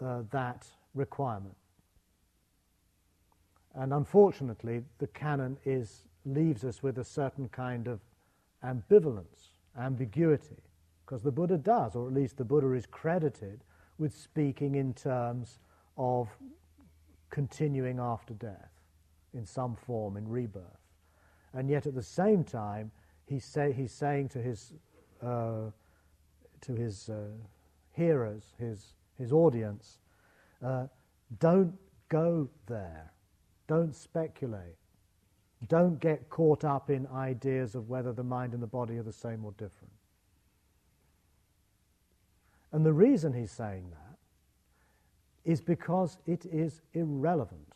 [0.00, 1.56] uh, that requirement.
[3.74, 8.00] And unfortunately, the canon is, leaves us with a certain kind of
[8.64, 10.56] ambivalence, ambiguity,
[11.06, 13.62] because the Buddha does, or at least the Buddha is credited
[13.98, 15.60] with speaking in terms
[15.96, 16.28] of
[17.30, 18.72] continuing after death
[19.32, 20.64] in some form, in rebirth.
[21.52, 22.90] And yet at the same time,
[23.26, 24.72] he say, he's saying to his,
[25.22, 25.70] uh,
[26.62, 27.28] to his uh,
[27.92, 29.98] hearers, his, his audience,
[30.64, 30.86] uh,
[31.38, 31.72] don't
[32.08, 33.12] go there.
[33.68, 34.76] Don't speculate.
[35.68, 39.12] Don't get caught up in ideas of whether the mind and the body are the
[39.12, 39.85] same or different.
[42.72, 44.18] And the reason he's saying that
[45.44, 47.74] is because it is irrelevant.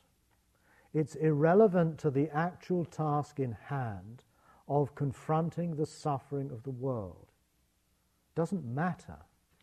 [0.92, 4.24] It's irrelevant to the actual task in hand
[4.68, 7.28] of confronting the suffering of the world.
[7.28, 9.18] It doesn't matter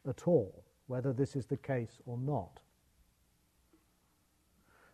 [0.07, 2.61] at all whether this is the case or not.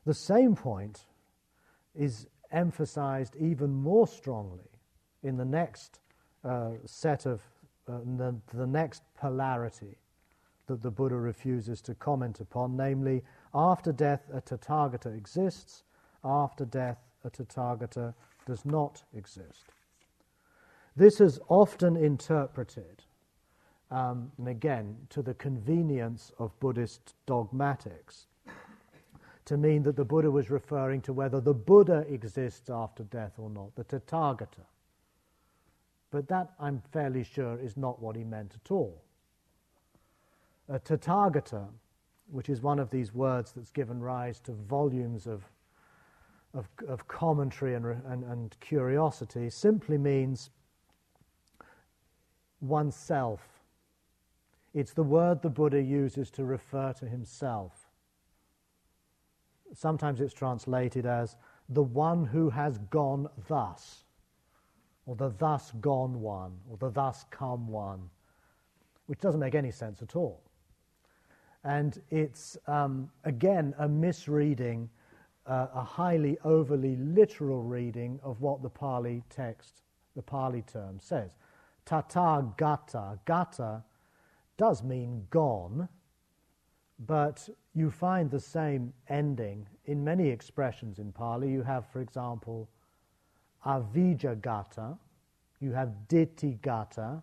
[0.05, 1.05] The same point
[1.95, 4.69] is emphasized even more strongly
[5.21, 5.99] in the next
[6.43, 7.41] uh, set of,
[7.87, 9.97] uh, the, the next polarity
[10.73, 13.21] that the Buddha refuses to comment upon, namely
[13.53, 15.83] After death, a Tathagata exists.
[16.23, 18.15] After death, a Tathagata
[18.47, 19.65] does not exist.
[20.95, 23.03] This is often interpreted,
[23.91, 28.25] um, and again, to the convenience of Buddhist dogmatics,
[29.45, 33.51] to mean that the Buddha was referring to whether the Buddha exists after death or
[33.51, 34.65] not, the Tathagata.
[36.09, 39.03] But that, I'm fairly sure, is not what he meant at all.
[40.69, 41.67] A Tathagata,
[42.31, 45.43] which is one of these words that's given rise to volumes of,
[46.53, 50.51] of, of commentary and, and, and curiosity, simply means
[52.61, 53.41] oneself.
[54.73, 57.89] It's the word the Buddha uses to refer to himself.
[59.73, 61.35] Sometimes it's translated as
[61.67, 64.05] the one who has gone thus,
[65.05, 68.09] or the thus gone one, or the thus come one,
[69.07, 70.41] which doesn't make any sense at all.
[71.63, 74.89] And it's, um, again, a misreading,
[75.45, 79.81] uh, a highly overly literal reading of what the Pali text,
[80.15, 81.31] the Pali term says.
[81.85, 83.19] Tata gata.
[83.25, 83.83] Gata
[84.57, 85.87] does mean gone,
[86.99, 91.49] but you find the same ending in many expressions in Pali.
[91.49, 92.69] You have, for example,
[93.65, 94.97] avijja gata,
[95.59, 97.21] you have ditthi gata,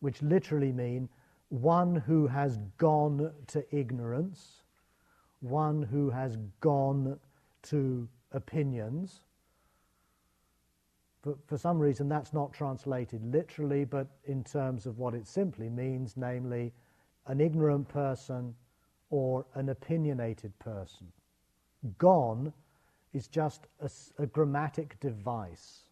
[0.00, 1.08] which literally mean
[1.48, 4.62] one who has gone to ignorance,
[5.40, 7.18] one who has gone
[7.62, 9.20] to opinions.
[11.22, 15.68] For, for some reason, that's not translated literally, but in terms of what it simply
[15.68, 16.72] means, namely,
[17.26, 18.54] an ignorant person
[19.10, 21.06] or an opinionated person.
[21.98, 22.52] Gone
[23.12, 25.84] is just a, a grammatic device.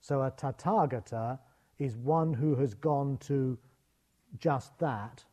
[0.00, 1.38] So a Tathagata
[1.78, 3.58] is one who has gone to
[4.38, 5.24] just that.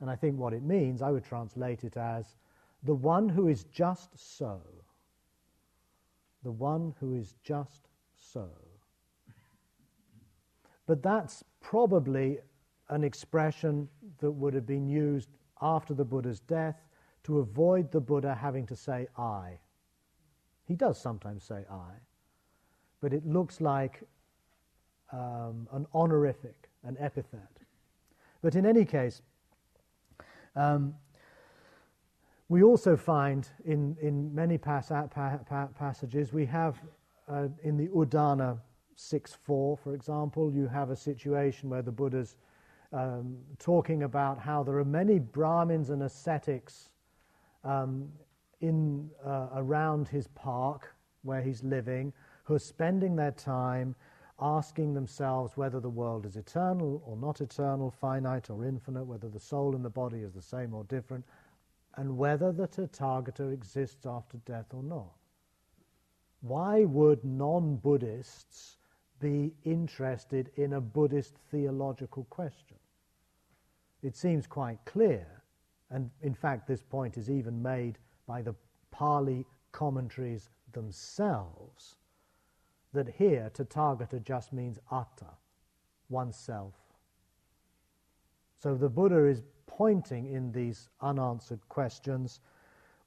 [0.00, 2.36] And I think what it means, I would translate it as
[2.82, 4.60] the one who is just so.
[6.42, 8.48] The one who is just so.
[10.86, 12.38] But that's probably
[12.88, 13.88] an expression
[14.18, 15.28] that would have been used
[15.60, 16.82] after the Buddha's death
[17.24, 19.58] to avoid the Buddha having to say I.
[20.64, 21.92] He does sometimes say I,
[23.00, 24.02] but it looks like
[25.12, 27.60] um, an honorific an epithet.
[28.42, 29.22] But in any case,
[30.56, 30.94] um,
[32.48, 36.80] we also find in, in many pas- pa- pa- passages, we have
[37.28, 38.58] uh, in the Udana
[38.96, 42.36] 6 4, for example, you have a situation where the Buddha's
[42.92, 46.90] um, talking about how there are many Brahmins and ascetics
[47.62, 48.08] um,
[48.60, 52.12] in, uh, around his park where he's living
[52.44, 53.94] who are spending their time
[54.40, 59.40] asking themselves whether the world is eternal or not eternal, finite or infinite, whether the
[59.40, 61.24] soul and the body is the same or different,
[61.96, 65.14] and whether the Tathagata exists after death or not.
[66.40, 68.78] Why would non Buddhists
[69.20, 72.78] be interested in a Buddhist theological question?
[74.02, 75.42] It seems quite clear,
[75.90, 78.54] and in fact, this point is even made by the
[78.90, 81.96] Pali commentaries themselves
[82.92, 85.26] that here Tathagata just means atta,
[86.08, 86.74] oneself.
[88.58, 92.40] So the Buddha is pointing in these unanswered questions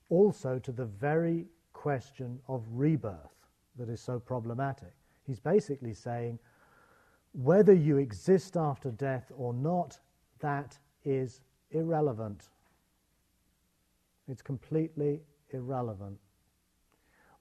[0.09, 4.93] also to the very question of rebirth that is so problematic.
[5.25, 6.39] He's basically saying
[7.33, 9.99] whether you exist after death or not,
[10.39, 12.49] that is irrelevant.
[14.27, 16.17] It's completely irrelevant.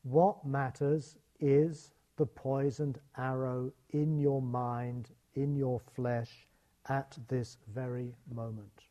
[0.03, 6.47] What matters is the poisoned arrow in your mind, in your flesh,
[6.89, 8.87] at this very moment.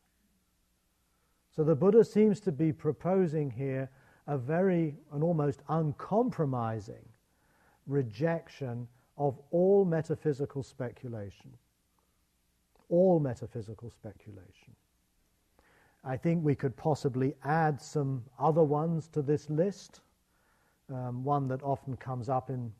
[1.52, 3.90] So the Buddha seems to be proposing here
[4.28, 7.06] a very, an almost uncompromising
[7.88, 11.52] rejection of all metaphysical speculation.
[12.90, 14.76] All metaphysical speculation.
[16.04, 20.02] I think we could possibly add some other ones to this list.
[20.92, 22.72] Um, one that often comes up in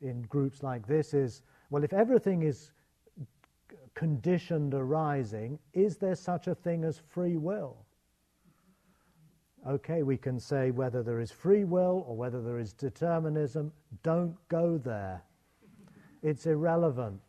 [0.00, 2.72] in groups like this is well, if everything is
[3.94, 7.76] conditioned arising, is there such a thing as free will?
[9.68, 13.72] Okay, we can say whether there is free will or whether there is determinism.
[14.02, 15.22] Don't go there.
[16.22, 17.20] It's irrelevant.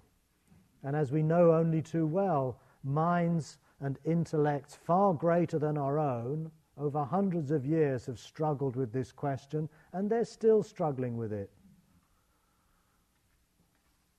[0.83, 6.49] And as we know only too well, minds and intellects far greater than our own
[6.77, 11.51] over hundreds of years have struggled with this question, and they're still struggling with it.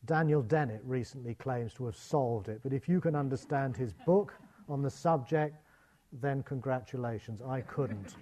[0.05, 4.35] Daniel Dennett recently claims to have solved it, but if you can understand his book
[4.69, 5.57] on the subject,
[6.21, 8.17] then congratulations, I couldn't.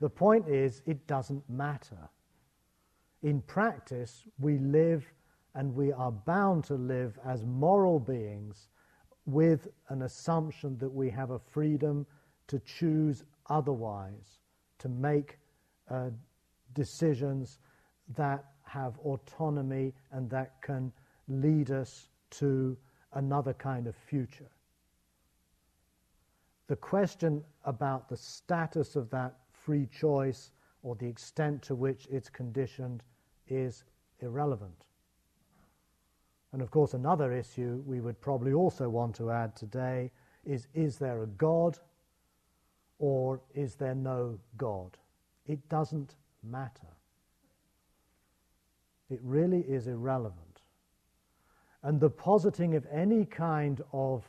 [0.00, 2.08] the point is, it doesn't matter.
[3.22, 5.04] In practice, we live
[5.54, 8.68] and we are bound to live as moral beings
[9.26, 12.06] with an assumption that we have a freedom
[12.48, 14.38] to choose otherwise,
[14.78, 15.38] to make
[15.88, 16.10] uh,
[16.74, 17.58] decisions
[18.16, 20.92] that have autonomy and that can
[21.28, 22.76] lead us to
[23.14, 24.50] another kind of future.
[26.68, 30.52] The question about the status of that free choice
[30.84, 33.02] or the extent to which it's conditioned
[33.48, 33.82] is
[34.20, 34.84] irrelevant.
[36.52, 40.12] And of course, another issue we would probably also want to add today
[40.44, 41.76] is is there a God
[43.00, 44.96] or is there no God?
[45.46, 46.14] It doesn't
[46.44, 46.86] matter.
[49.10, 50.62] It really is irrelevant.
[51.82, 54.24] And the positing of any kind of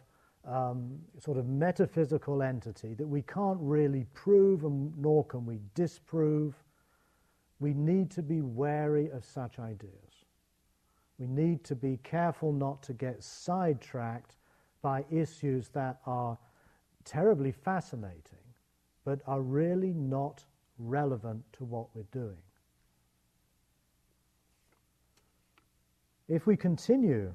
[0.45, 6.55] um, sort of metaphysical entity that we can't really prove and nor can we disprove,
[7.59, 10.25] we need to be wary of such ideas.
[11.19, 14.37] We need to be careful not to get sidetracked
[14.81, 16.37] by issues that are
[17.03, 18.41] terribly fascinating
[19.03, 20.43] but are really not
[20.77, 22.37] relevant to what we're doing.
[26.31, 27.33] If we continue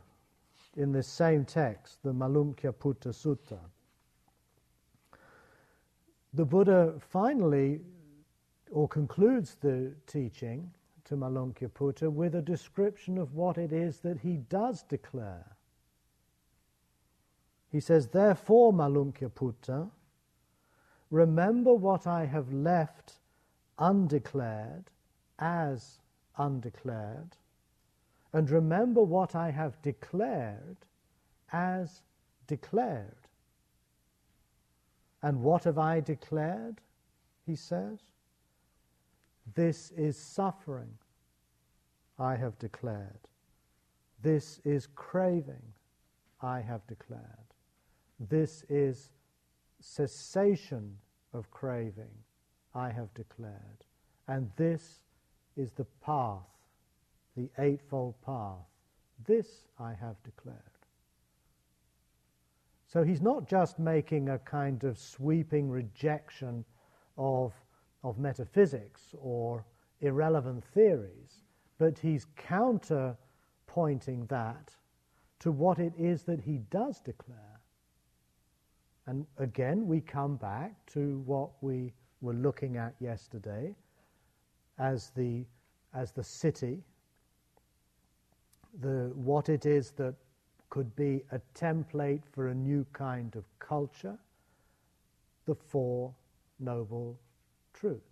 [0.79, 3.59] in this same text, the Malunkyaputta Sutta,
[6.33, 7.83] the Buddha finally
[8.71, 10.71] or concludes the teaching
[11.05, 15.45] to Malunkyaputta with a description of what it is that he does declare.
[17.71, 19.91] He says, Therefore, Malunkyaputta,
[21.11, 23.19] remember what I have left
[23.79, 24.91] undeclared
[25.39, 26.01] as
[26.39, 27.37] undeclared,
[28.37, 30.76] and remember what I have declared
[31.55, 32.03] as
[32.47, 33.28] declared.
[35.22, 36.82] And what have I declared?
[37.47, 37.99] He says.
[39.55, 40.99] This is suffering,
[42.18, 43.20] I have declared.
[44.22, 45.72] This is craving,
[46.43, 47.55] I have declared.
[48.20, 49.12] This is
[49.80, 50.95] cessation
[51.32, 52.12] of craving,
[52.74, 53.87] I have declared.
[54.28, 55.01] And this
[55.57, 56.56] is the path,
[57.37, 58.66] the Eightfold Path.
[59.26, 60.61] This I have declared.
[62.87, 66.64] So he's not just making a kind of sweeping rejection
[67.18, 67.53] of,
[68.05, 69.64] of metaphysics or
[70.01, 71.43] irrelevant theories,
[71.78, 74.74] but he's counterpointing that
[75.41, 77.61] to what it is that he does declare.
[79.07, 83.74] And again, we come back to what we were looking at yesterday
[84.78, 85.45] as the,
[85.95, 86.82] as the city,
[88.81, 90.14] the, what it is that
[90.70, 94.18] could be a template for a new kind of culture,
[95.47, 96.12] the Four
[96.59, 97.18] Noble
[97.72, 98.03] Truths.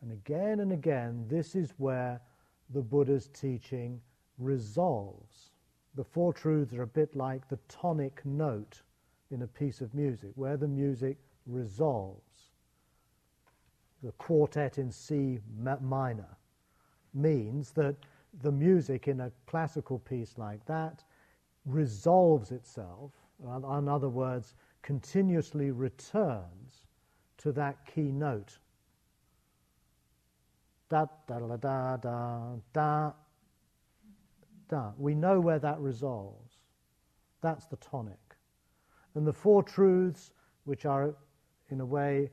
[0.00, 2.20] And again and again, this is where
[2.70, 4.00] the Buddha's teaching
[4.38, 5.50] resolves.
[5.94, 8.82] The Four Truths are a bit like the tonic note
[9.30, 11.16] in a piece of music, where the music
[11.46, 12.50] resolves.
[14.02, 15.38] The quartet in C
[15.80, 16.36] minor
[17.14, 17.96] means that
[18.40, 21.04] the music in a classical piece like that
[21.66, 26.84] resolves itself, in other words, continuously returns
[27.38, 28.58] to that key note.
[30.88, 33.12] Da da da da da da
[34.68, 34.92] da.
[34.96, 36.58] We know where that resolves.
[37.40, 38.18] That's the tonic.
[39.14, 40.32] And the Four Truths,
[40.64, 41.14] which are
[41.70, 42.30] in a way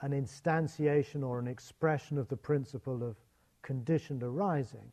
[0.00, 3.16] an instantiation or an expression of the principle of
[3.62, 4.92] conditioned arising,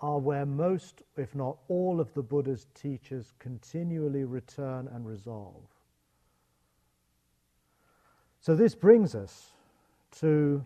[0.00, 5.62] are where most, if not all, of the Buddha's teachers continually return and resolve.
[8.40, 9.50] So this brings us
[10.20, 10.64] to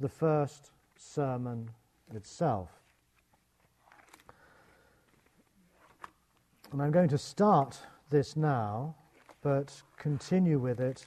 [0.00, 1.70] the first sermon
[2.14, 2.70] itself.
[6.72, 7.78] And I'm going to start
[8.10, 8.94] this now,
[9.42, 11.06] but continue with it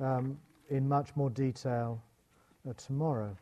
[0.00, 0.38] um,
[0.70, 2.02] in much more detail
[2.68, 3.36] uh, tomorrow.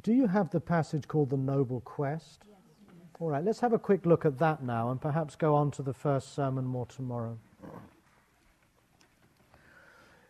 [0.00, 2.44] Do you have the passage called the Noble Quest?
[2.48, 2.56] Yes.
[3.20, 5.82] All right, let's have a quick look at that now and perhaps go on to
[5.82, 7.38] the first sermon more tomorrow.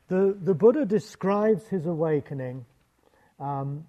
[0.08, 2.64] The, the Buddha describes his awakening,
[3.40, 3.84] um,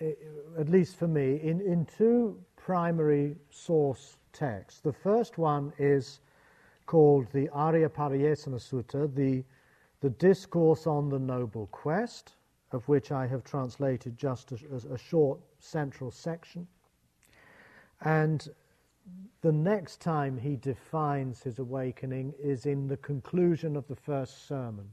[0.00, 4.80] at least for me, in, in two primary source texts.
[4.80, 6.20] The first one is
[6.86, 9.44] called the Arya Pariyesana Sutta, the,
[10.00, 12.36] the discourse on the noble quest,
[12.74, 14.56] of which I have translated just a,
[14.92, 16.66] a short central section.
[18.00, 18.48] And
[19.42, 24.88] the next time he defines his awakening is in the conclusion of the first sermon.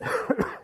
[0.00, 0.56] uh,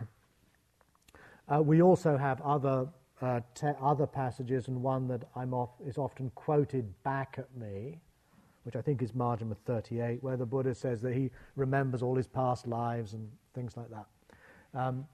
[1.61, 2.89] we also have other
[3.21, 8.01] uh, te- other passages, and one that I'm off, is often quoted back at me,
[8.63, 12.27] which I think is Majjhima 38, where the Buddha says that he remembers all his
[12.27, 14.05] past lives and things like that.
[14.75, 15.07] Um,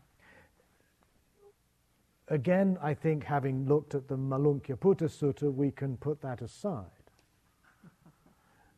[2.28, 6.86] again, I think having looked at the Malunkya Sutta, we can put that aside.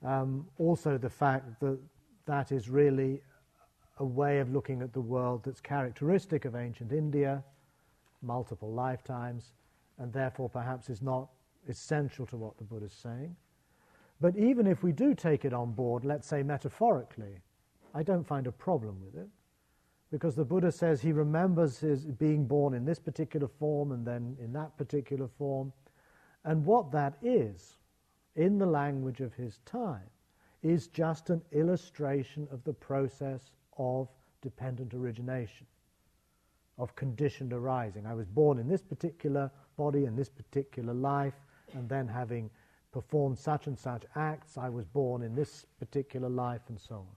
[0.04, 1.80] Um, also, the fact that
[2.26, 3.22] that is really
[3.98, 7.44] a way of looking at the world that's characteristic of ancient India,
[8.22, 9.54] multiple lifetimes,
[10.00, 11.30] and therefore perhaps is not
[11.70, 13.36] essential to what the Buddha is saying.
[14.20, 17.40] But even if we do take it on board, let's say metaphorically,
[17.94, 19.30] I don't find a problem with it.
[20.14, 24.38] Because the Buddha says he remembers his being born in this particular form and then
[24.40, 25.74] in that particular form.
[26.46, 27.78] And what that is,
[28.36, 30.08] in the language of his time,
[30.62, 33.50] is just an illustration of the process
[33.80, 34.08] of
[34.44, 35.66] dependent origination,
[36.78, 38.06] of conditioned arising.
[38.06, 41.40] I was born in this particular body in this particular life,
[41.74, 42.52] and then having
[42.92, 47.08] performed such and such acts, I was born in this particular life, and so on.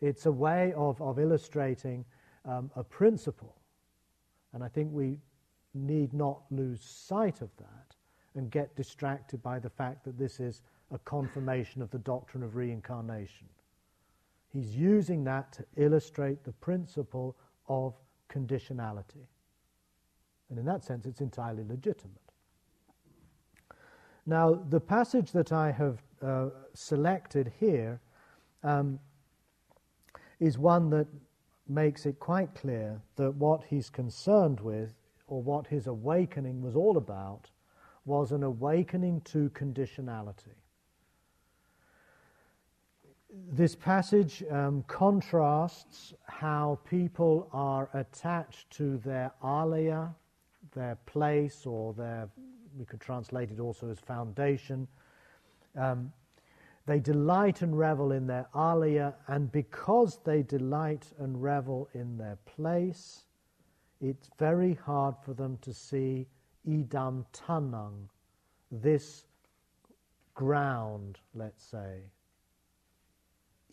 [0.00, 2.04] It's a way of, of illustrating
[2.46, 3.56] um, a principle,
[4.52, 5.18] and I think we
[5.74, 7.96] need not lose sight of that
[8.34, 12.54] and get distracted by the fact that this is a confirmation of the doctrine of
[12.54, 13.48] reincarnation.
[14.52, 17.36] He's using that to illustrate the principle
[17.68, 17.94] of
[18.30, 19.26] conditionality.
[20.48, 22.20] And in that sense, it's entirely legitimate.
[24.26, 28.00] Now, the passage that I have uh, selected here
[28.62, 28.98] um,
[30.40, 31.06] is one that
[31.68, 34.94] makes it quite clear that what he's concerned with,
[35.26, 37.50] or what his awakening was all about,
[38.04, 40.54] was an awakening to conditionality
[43.52, 50.14] this passage um, contrasts how people are attached to their alaya,
[50.74, 52.28] their place, or their,
[52.78, 54.86] we could translate it also as foundation.
[55.76, 56.12] Um,
[56.86, 62.38] they delight and revel in their alaya, and because they delight and revel in their
[62.46, 63.24] place,
[64.00, 66.26] it's very hard for them to see
[66.68, 68.08] idam tanang,
[68.70, 69.24] this
[70.34, 72.02] ground, let's say,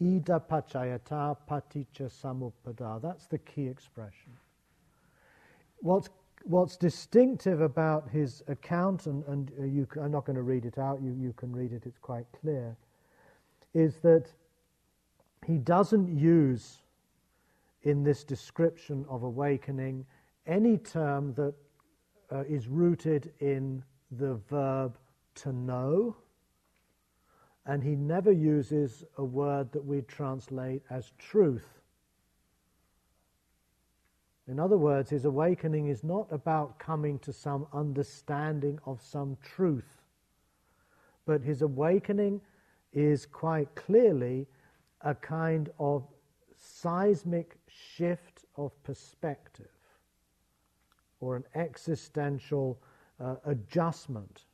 [0.01, 3.01] Ida Pachayata Paticca Samuppada.
[3.01, 4.31] That's the key expression.
[5.81, 6.09] What's,
[6.43, 10.77] what's distinctive about his account, and, and uh, you, I'm not going to read it
[10.77, 12.75] out, you, you can read it, it's quite clear,
[13.73, 14.27] is that
[15.45, 16.81] he doesn't use
[17.83, 20.05] in this description of awakening
[20.47, 21.53] any term that
[22.31, 24.97] uh, is rooted in the verb
[25.35, 26.15] to know
[27.65, 31.79] and he never uses a word that we translate as truth.
[34.47, 40.01] In other words, his awakening is not about coming to some understanding of some truth,
[41.25, 42.41] but his awakening
[42.93, 44.47] is quite clearly
[45.01, 46.07] a kind of
[46.57, 49.67] seismic shift of perspective
[51.19, 52.79] or an existential
[53.19, 54.45] uh, adjustment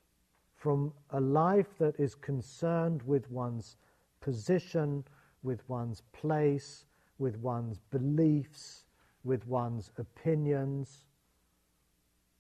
[0.56, 3.78] from a life that is concerned with one's
[4.22, 5.04] position,
[5.42, 6.86] with one's place,
[7.18, 8.86] with one's beliefs,
[9.24, 11.06] with one's opinions,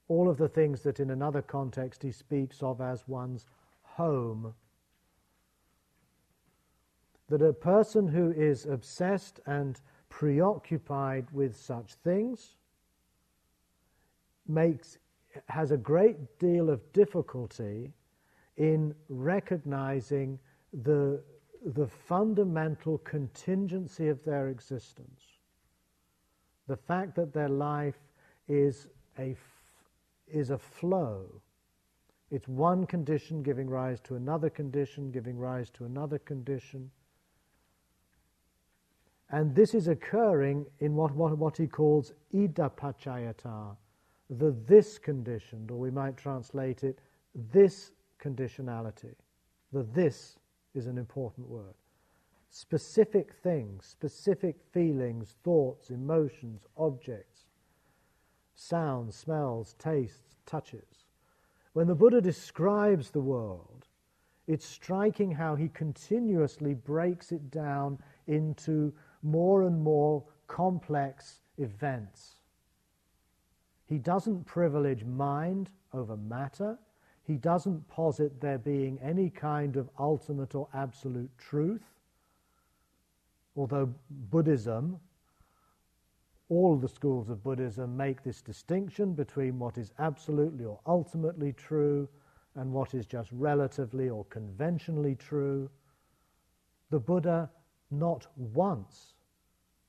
[0.09, 3.45] all of the things that in another context he speaks of as one's
[3.83, 4.53] home.
[7.29, 12.57] That a person who is obsessed and preoccupied with such things
[14.47, 14.97] makes,
[15.47, 17.93] has a great deal of difficulty
[18.57, 20.39] in recognizing
[20.83, 21.23] the,
[21.65, 25.21] the fundamental contingency of their existence.
[26.67, 27.99] The fact that their life
[28.47, 29.35] is a,
[30.27, 31.41] is a flow.
[32.31, 36.91] It's one condition giving rise to another condition, giving rise to another condition.
[39.31, 43.75] And this is occurring in what, what, what he calls idapachayata,
[44.29, 46.99] the this conditioned, or we might translate it,
[47.51, 49.13] this conditionality.
[49.71, 50.37] The this
[50.73, 51.75] is an important word.
[52.49, 57.45] Specific things, specific feelings, thoughts, emotions, objects,
[58.55, 61.05] sounds, smells, tastes, touches.
[61.73, 63.85] When the Buddha describes the world,
[64.47, 68.91] it's striking how he continuously breaks it down into
[69.21, 72.35] more and more complex events.
[73.85, 76.77] He doesn't privilege mind over matter.
[77.29, 81.83] he doesn't posit there being any kind of ultimate or absolute truth,
[83.55, 83.93] although
[84.31, 84.99] Buddhism,
[86.49, 92.09] all the schools of Buddhism make this distinction between what is absolutely or ultimately true
[92.55, 95.69] and what is just relatively or conventionally true.
[96.89, 97.47] The Buddha,
[97.91, 99.13] not once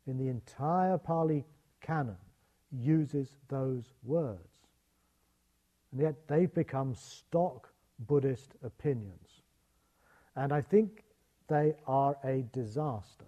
[0.07, 1.45] in the entire Pali
[1.81, 2.17] canon,
[2.73, 4.69] uses those words.
[5.93, 7.73] And yet they've become stock
[8.07, 9.43] Buddhist opinions.
[10.37, 11.05] And I think
[11.49, 13.25] they are a disaster.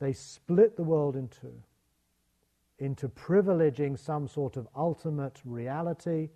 [0.00, 1.62] They split the world in two
[2.82, 6.28] into privileging some sort of ultimate reality,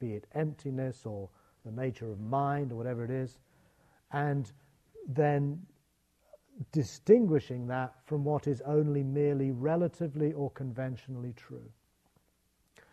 [0.00, 1.28] be it emptiness or
[1.64, 3.38] the nature of mind or whatever it is,
[4.10, 4.50] and
[5.06, 5.64] then
[6.72, 11.70] distinguishing that from what is only merely relatively or conventionally true.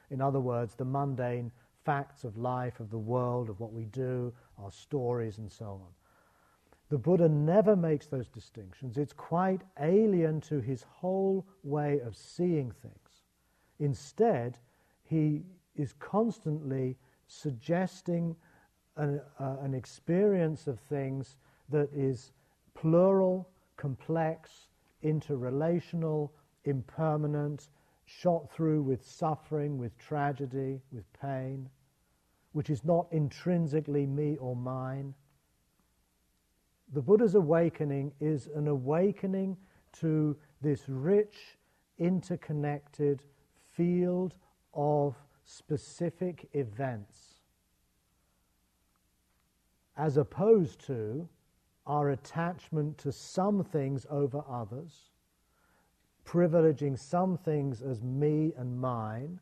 [0.10, 1.52] In other words, the mundane
[1.86, 5.94] facts of life, of the world, of what we do, our stories, and so on.
[6.90, 8.98] The Buddha never makes those distinctions.
[8.98, 13.24] It's quite alien to his whole way of seeing things.
[13.80, 14.58] Instead,
[15.04, 15.44] he
[15.76, 16.98] is constantly
[17.28, 18.36] suggesting
[18.98, 21.38] an, uh, an experience of things
[21.70, 22.34] that is
[22.74, 23.48] plural,
[23.82, 24.68] complex,
[25.04, 26.30] interrelational,
[26.66, 27.70] impermanent,
[28.06, 31.68] shot through with suffering, with tragedy, with pain,
[32.52, 35.16] which is not intrinsically me or mine.
[36.94, 39.58] The Buddha's awakening is an awakening
[39.94, 41.58] to this rich,
[41.98, 43.24] interconnected
[43.72, 44.36] field
[44.76, 47.42] of specific events,
[49.98, 51.28] as opposed to
[51.92, 55.12] our attachment to some things over others
[56.26, 59.40] privileging some things as me and mine,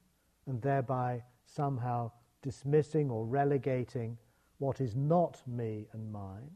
[0.47, 4.17] and thereby somehow dismissing or relegating
[4.57, 6.49] what is not me and mine.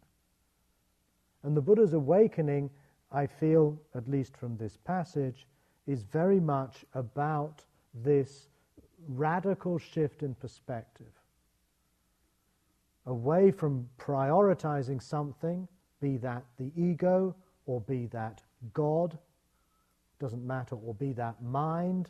[1.44, 2.70] And the Buddha's awakening,
[3.12, 5.46] I feel, at least from this passage,
[5.86, 7.64] is very much about
[7.94, 8.48] this
[9.08, 11.12] radical shift in perspective.
[13.06, 15.68] Away from prioritizing something,
[16.04, 17.34] be that the ego
[17.66, 18.42] or be that
[18.74, 19.18] God
[20.20, 22.10] doesn't matter, or be that mind,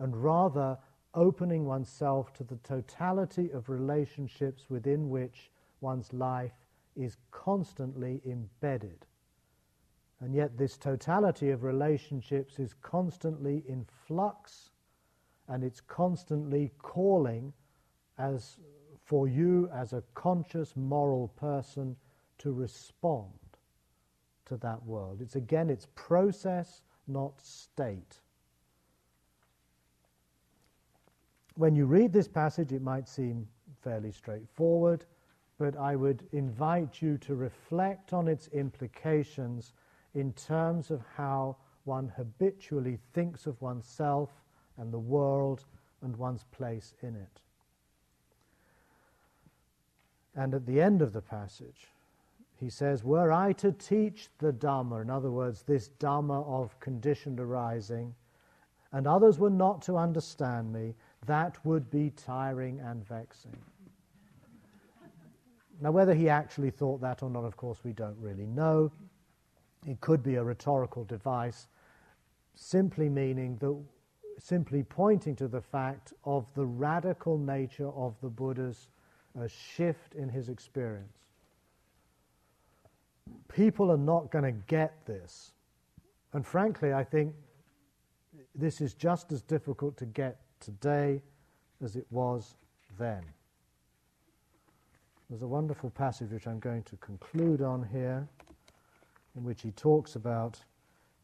[0.00, 0.76] and rather
[1.14, 6.66] opening oneself to the totality of relationships within which one's life
[6.96, 9.06] is constantly embedded.
[10.20, 14.70] And yet, this totality of relationships is constantly in flux
[15.48, 17.52] and it's constantly calling
[18.18, 18.58] as
[19.04, 21.96] for you as a conscious moral person
[22.42, 23.32] to respond
[24.46, 25.20] to that world.
[25.22, 28.20] It's again, it's process, not state.
[31.54, 33.46] When you read this passage, it might seem
[33.82, 35.04] fairly straightforward,
[35.58, 39.74] but I would invite you to reflect on its implications
[40.14, 44.30] in terms of how one habitually thinks of oneself
[44.78, 45.64] and the world
[46.02, 47.40] and one's place in it.
[50.34, 51.91] And at the end of the passage,
[52.62, 57.40] he says, Were I to teach the Dhamma, in other words, this Dhamma of conditioned
[57.40, 58.14] arising,
[58.92, 60.94] and others were not to understand me,
[61.26, 63.56] that would be tiring and vexing.
[65.80, 68.92] Now, whether he actually thought that or not, of course, we don't really know.
[69.84, 71.66] It could be a rhetorical device,
[72.54, 73.76] simply meaning that,
[74.38, 78.86] simply pointing to the fact of the radical nature of the Buddha's
[79.36, 81.21] uh, shift in his experience
[83.52, 85.52] people are not going to get this.
[86.32, 87.34] And frankly, I think
[88.54, 91.22] this is just as difficult to get today
[91.82, 92.56] as it was
[92.98, 93.22] then.
[95.28, 98.28] There's a wonderful passage which I'm going to conclude on here,
[99.36, 100.58] in which he talks about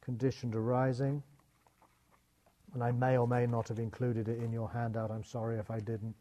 [0.01, 1.22] conditioned arising.
[2.74, 5.11] And I may or may not have included it in your handout.
[5.11, 6.14] I'm sorry if I didn't.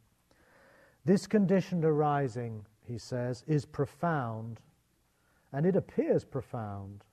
[1.05, 4.59] This conditioned arising, he says, is profound
[5.54, 7.04] and it appears profound.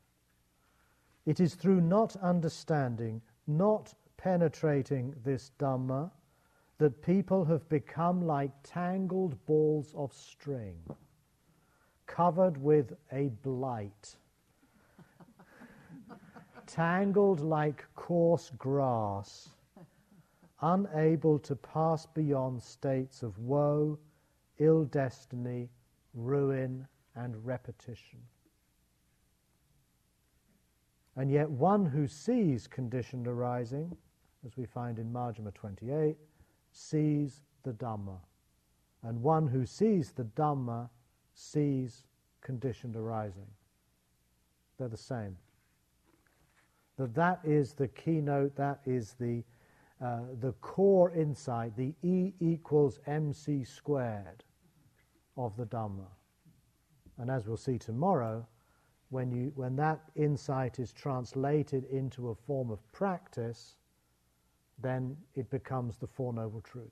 [1.26, 6.10] It is through not understanding, not penetrating this Dhamma,
[6.78, 10.76] that people have become like tangled balls of string,
[12.06, 14.16] covered with a blight,
[16.66, 19.50] tangled like coarse grass,
[20.60, 23.98] unable to pass beyond states of woe,
[24.58, 25.70] ill destiny,
[26.14, 28.18] ruin, and repetition.
[31.16, 33.96] And yet, one who sees conditioned arising,
[34.44, 36.16] as we find in Majjhima 28,
[36.72, 38.18] sees the Dhamma,
[39.02, 40.88] And one who sees the Dhamma
[41.34, 42.04] sees
[42.40, 43.46] conditioned arising.
[44.78, 45.36] They're the same.
[46.96, 49.42] That that is the keynote, that is the,
[50.00, 54.44] uh, the core insight, the E equals mc squared
[55.36, 56.06] of the Dhamma.
[57.18, 58.46] And as we'll see tomorrow,
[59.10, 63.76] when, you, when that insight is translated into a form of practice,
[64.82, 66.90] then it becomes the Four Noble Truths.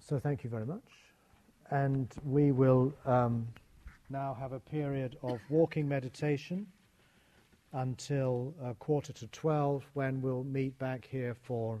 [0.00, 0.82] So thank you very much.
[1.70, 3.46] And we will um,
[4.10, 6.66] now have a period of walking meditation
[7.72, 11.80] until a quarter to 12 when we'll meet back here for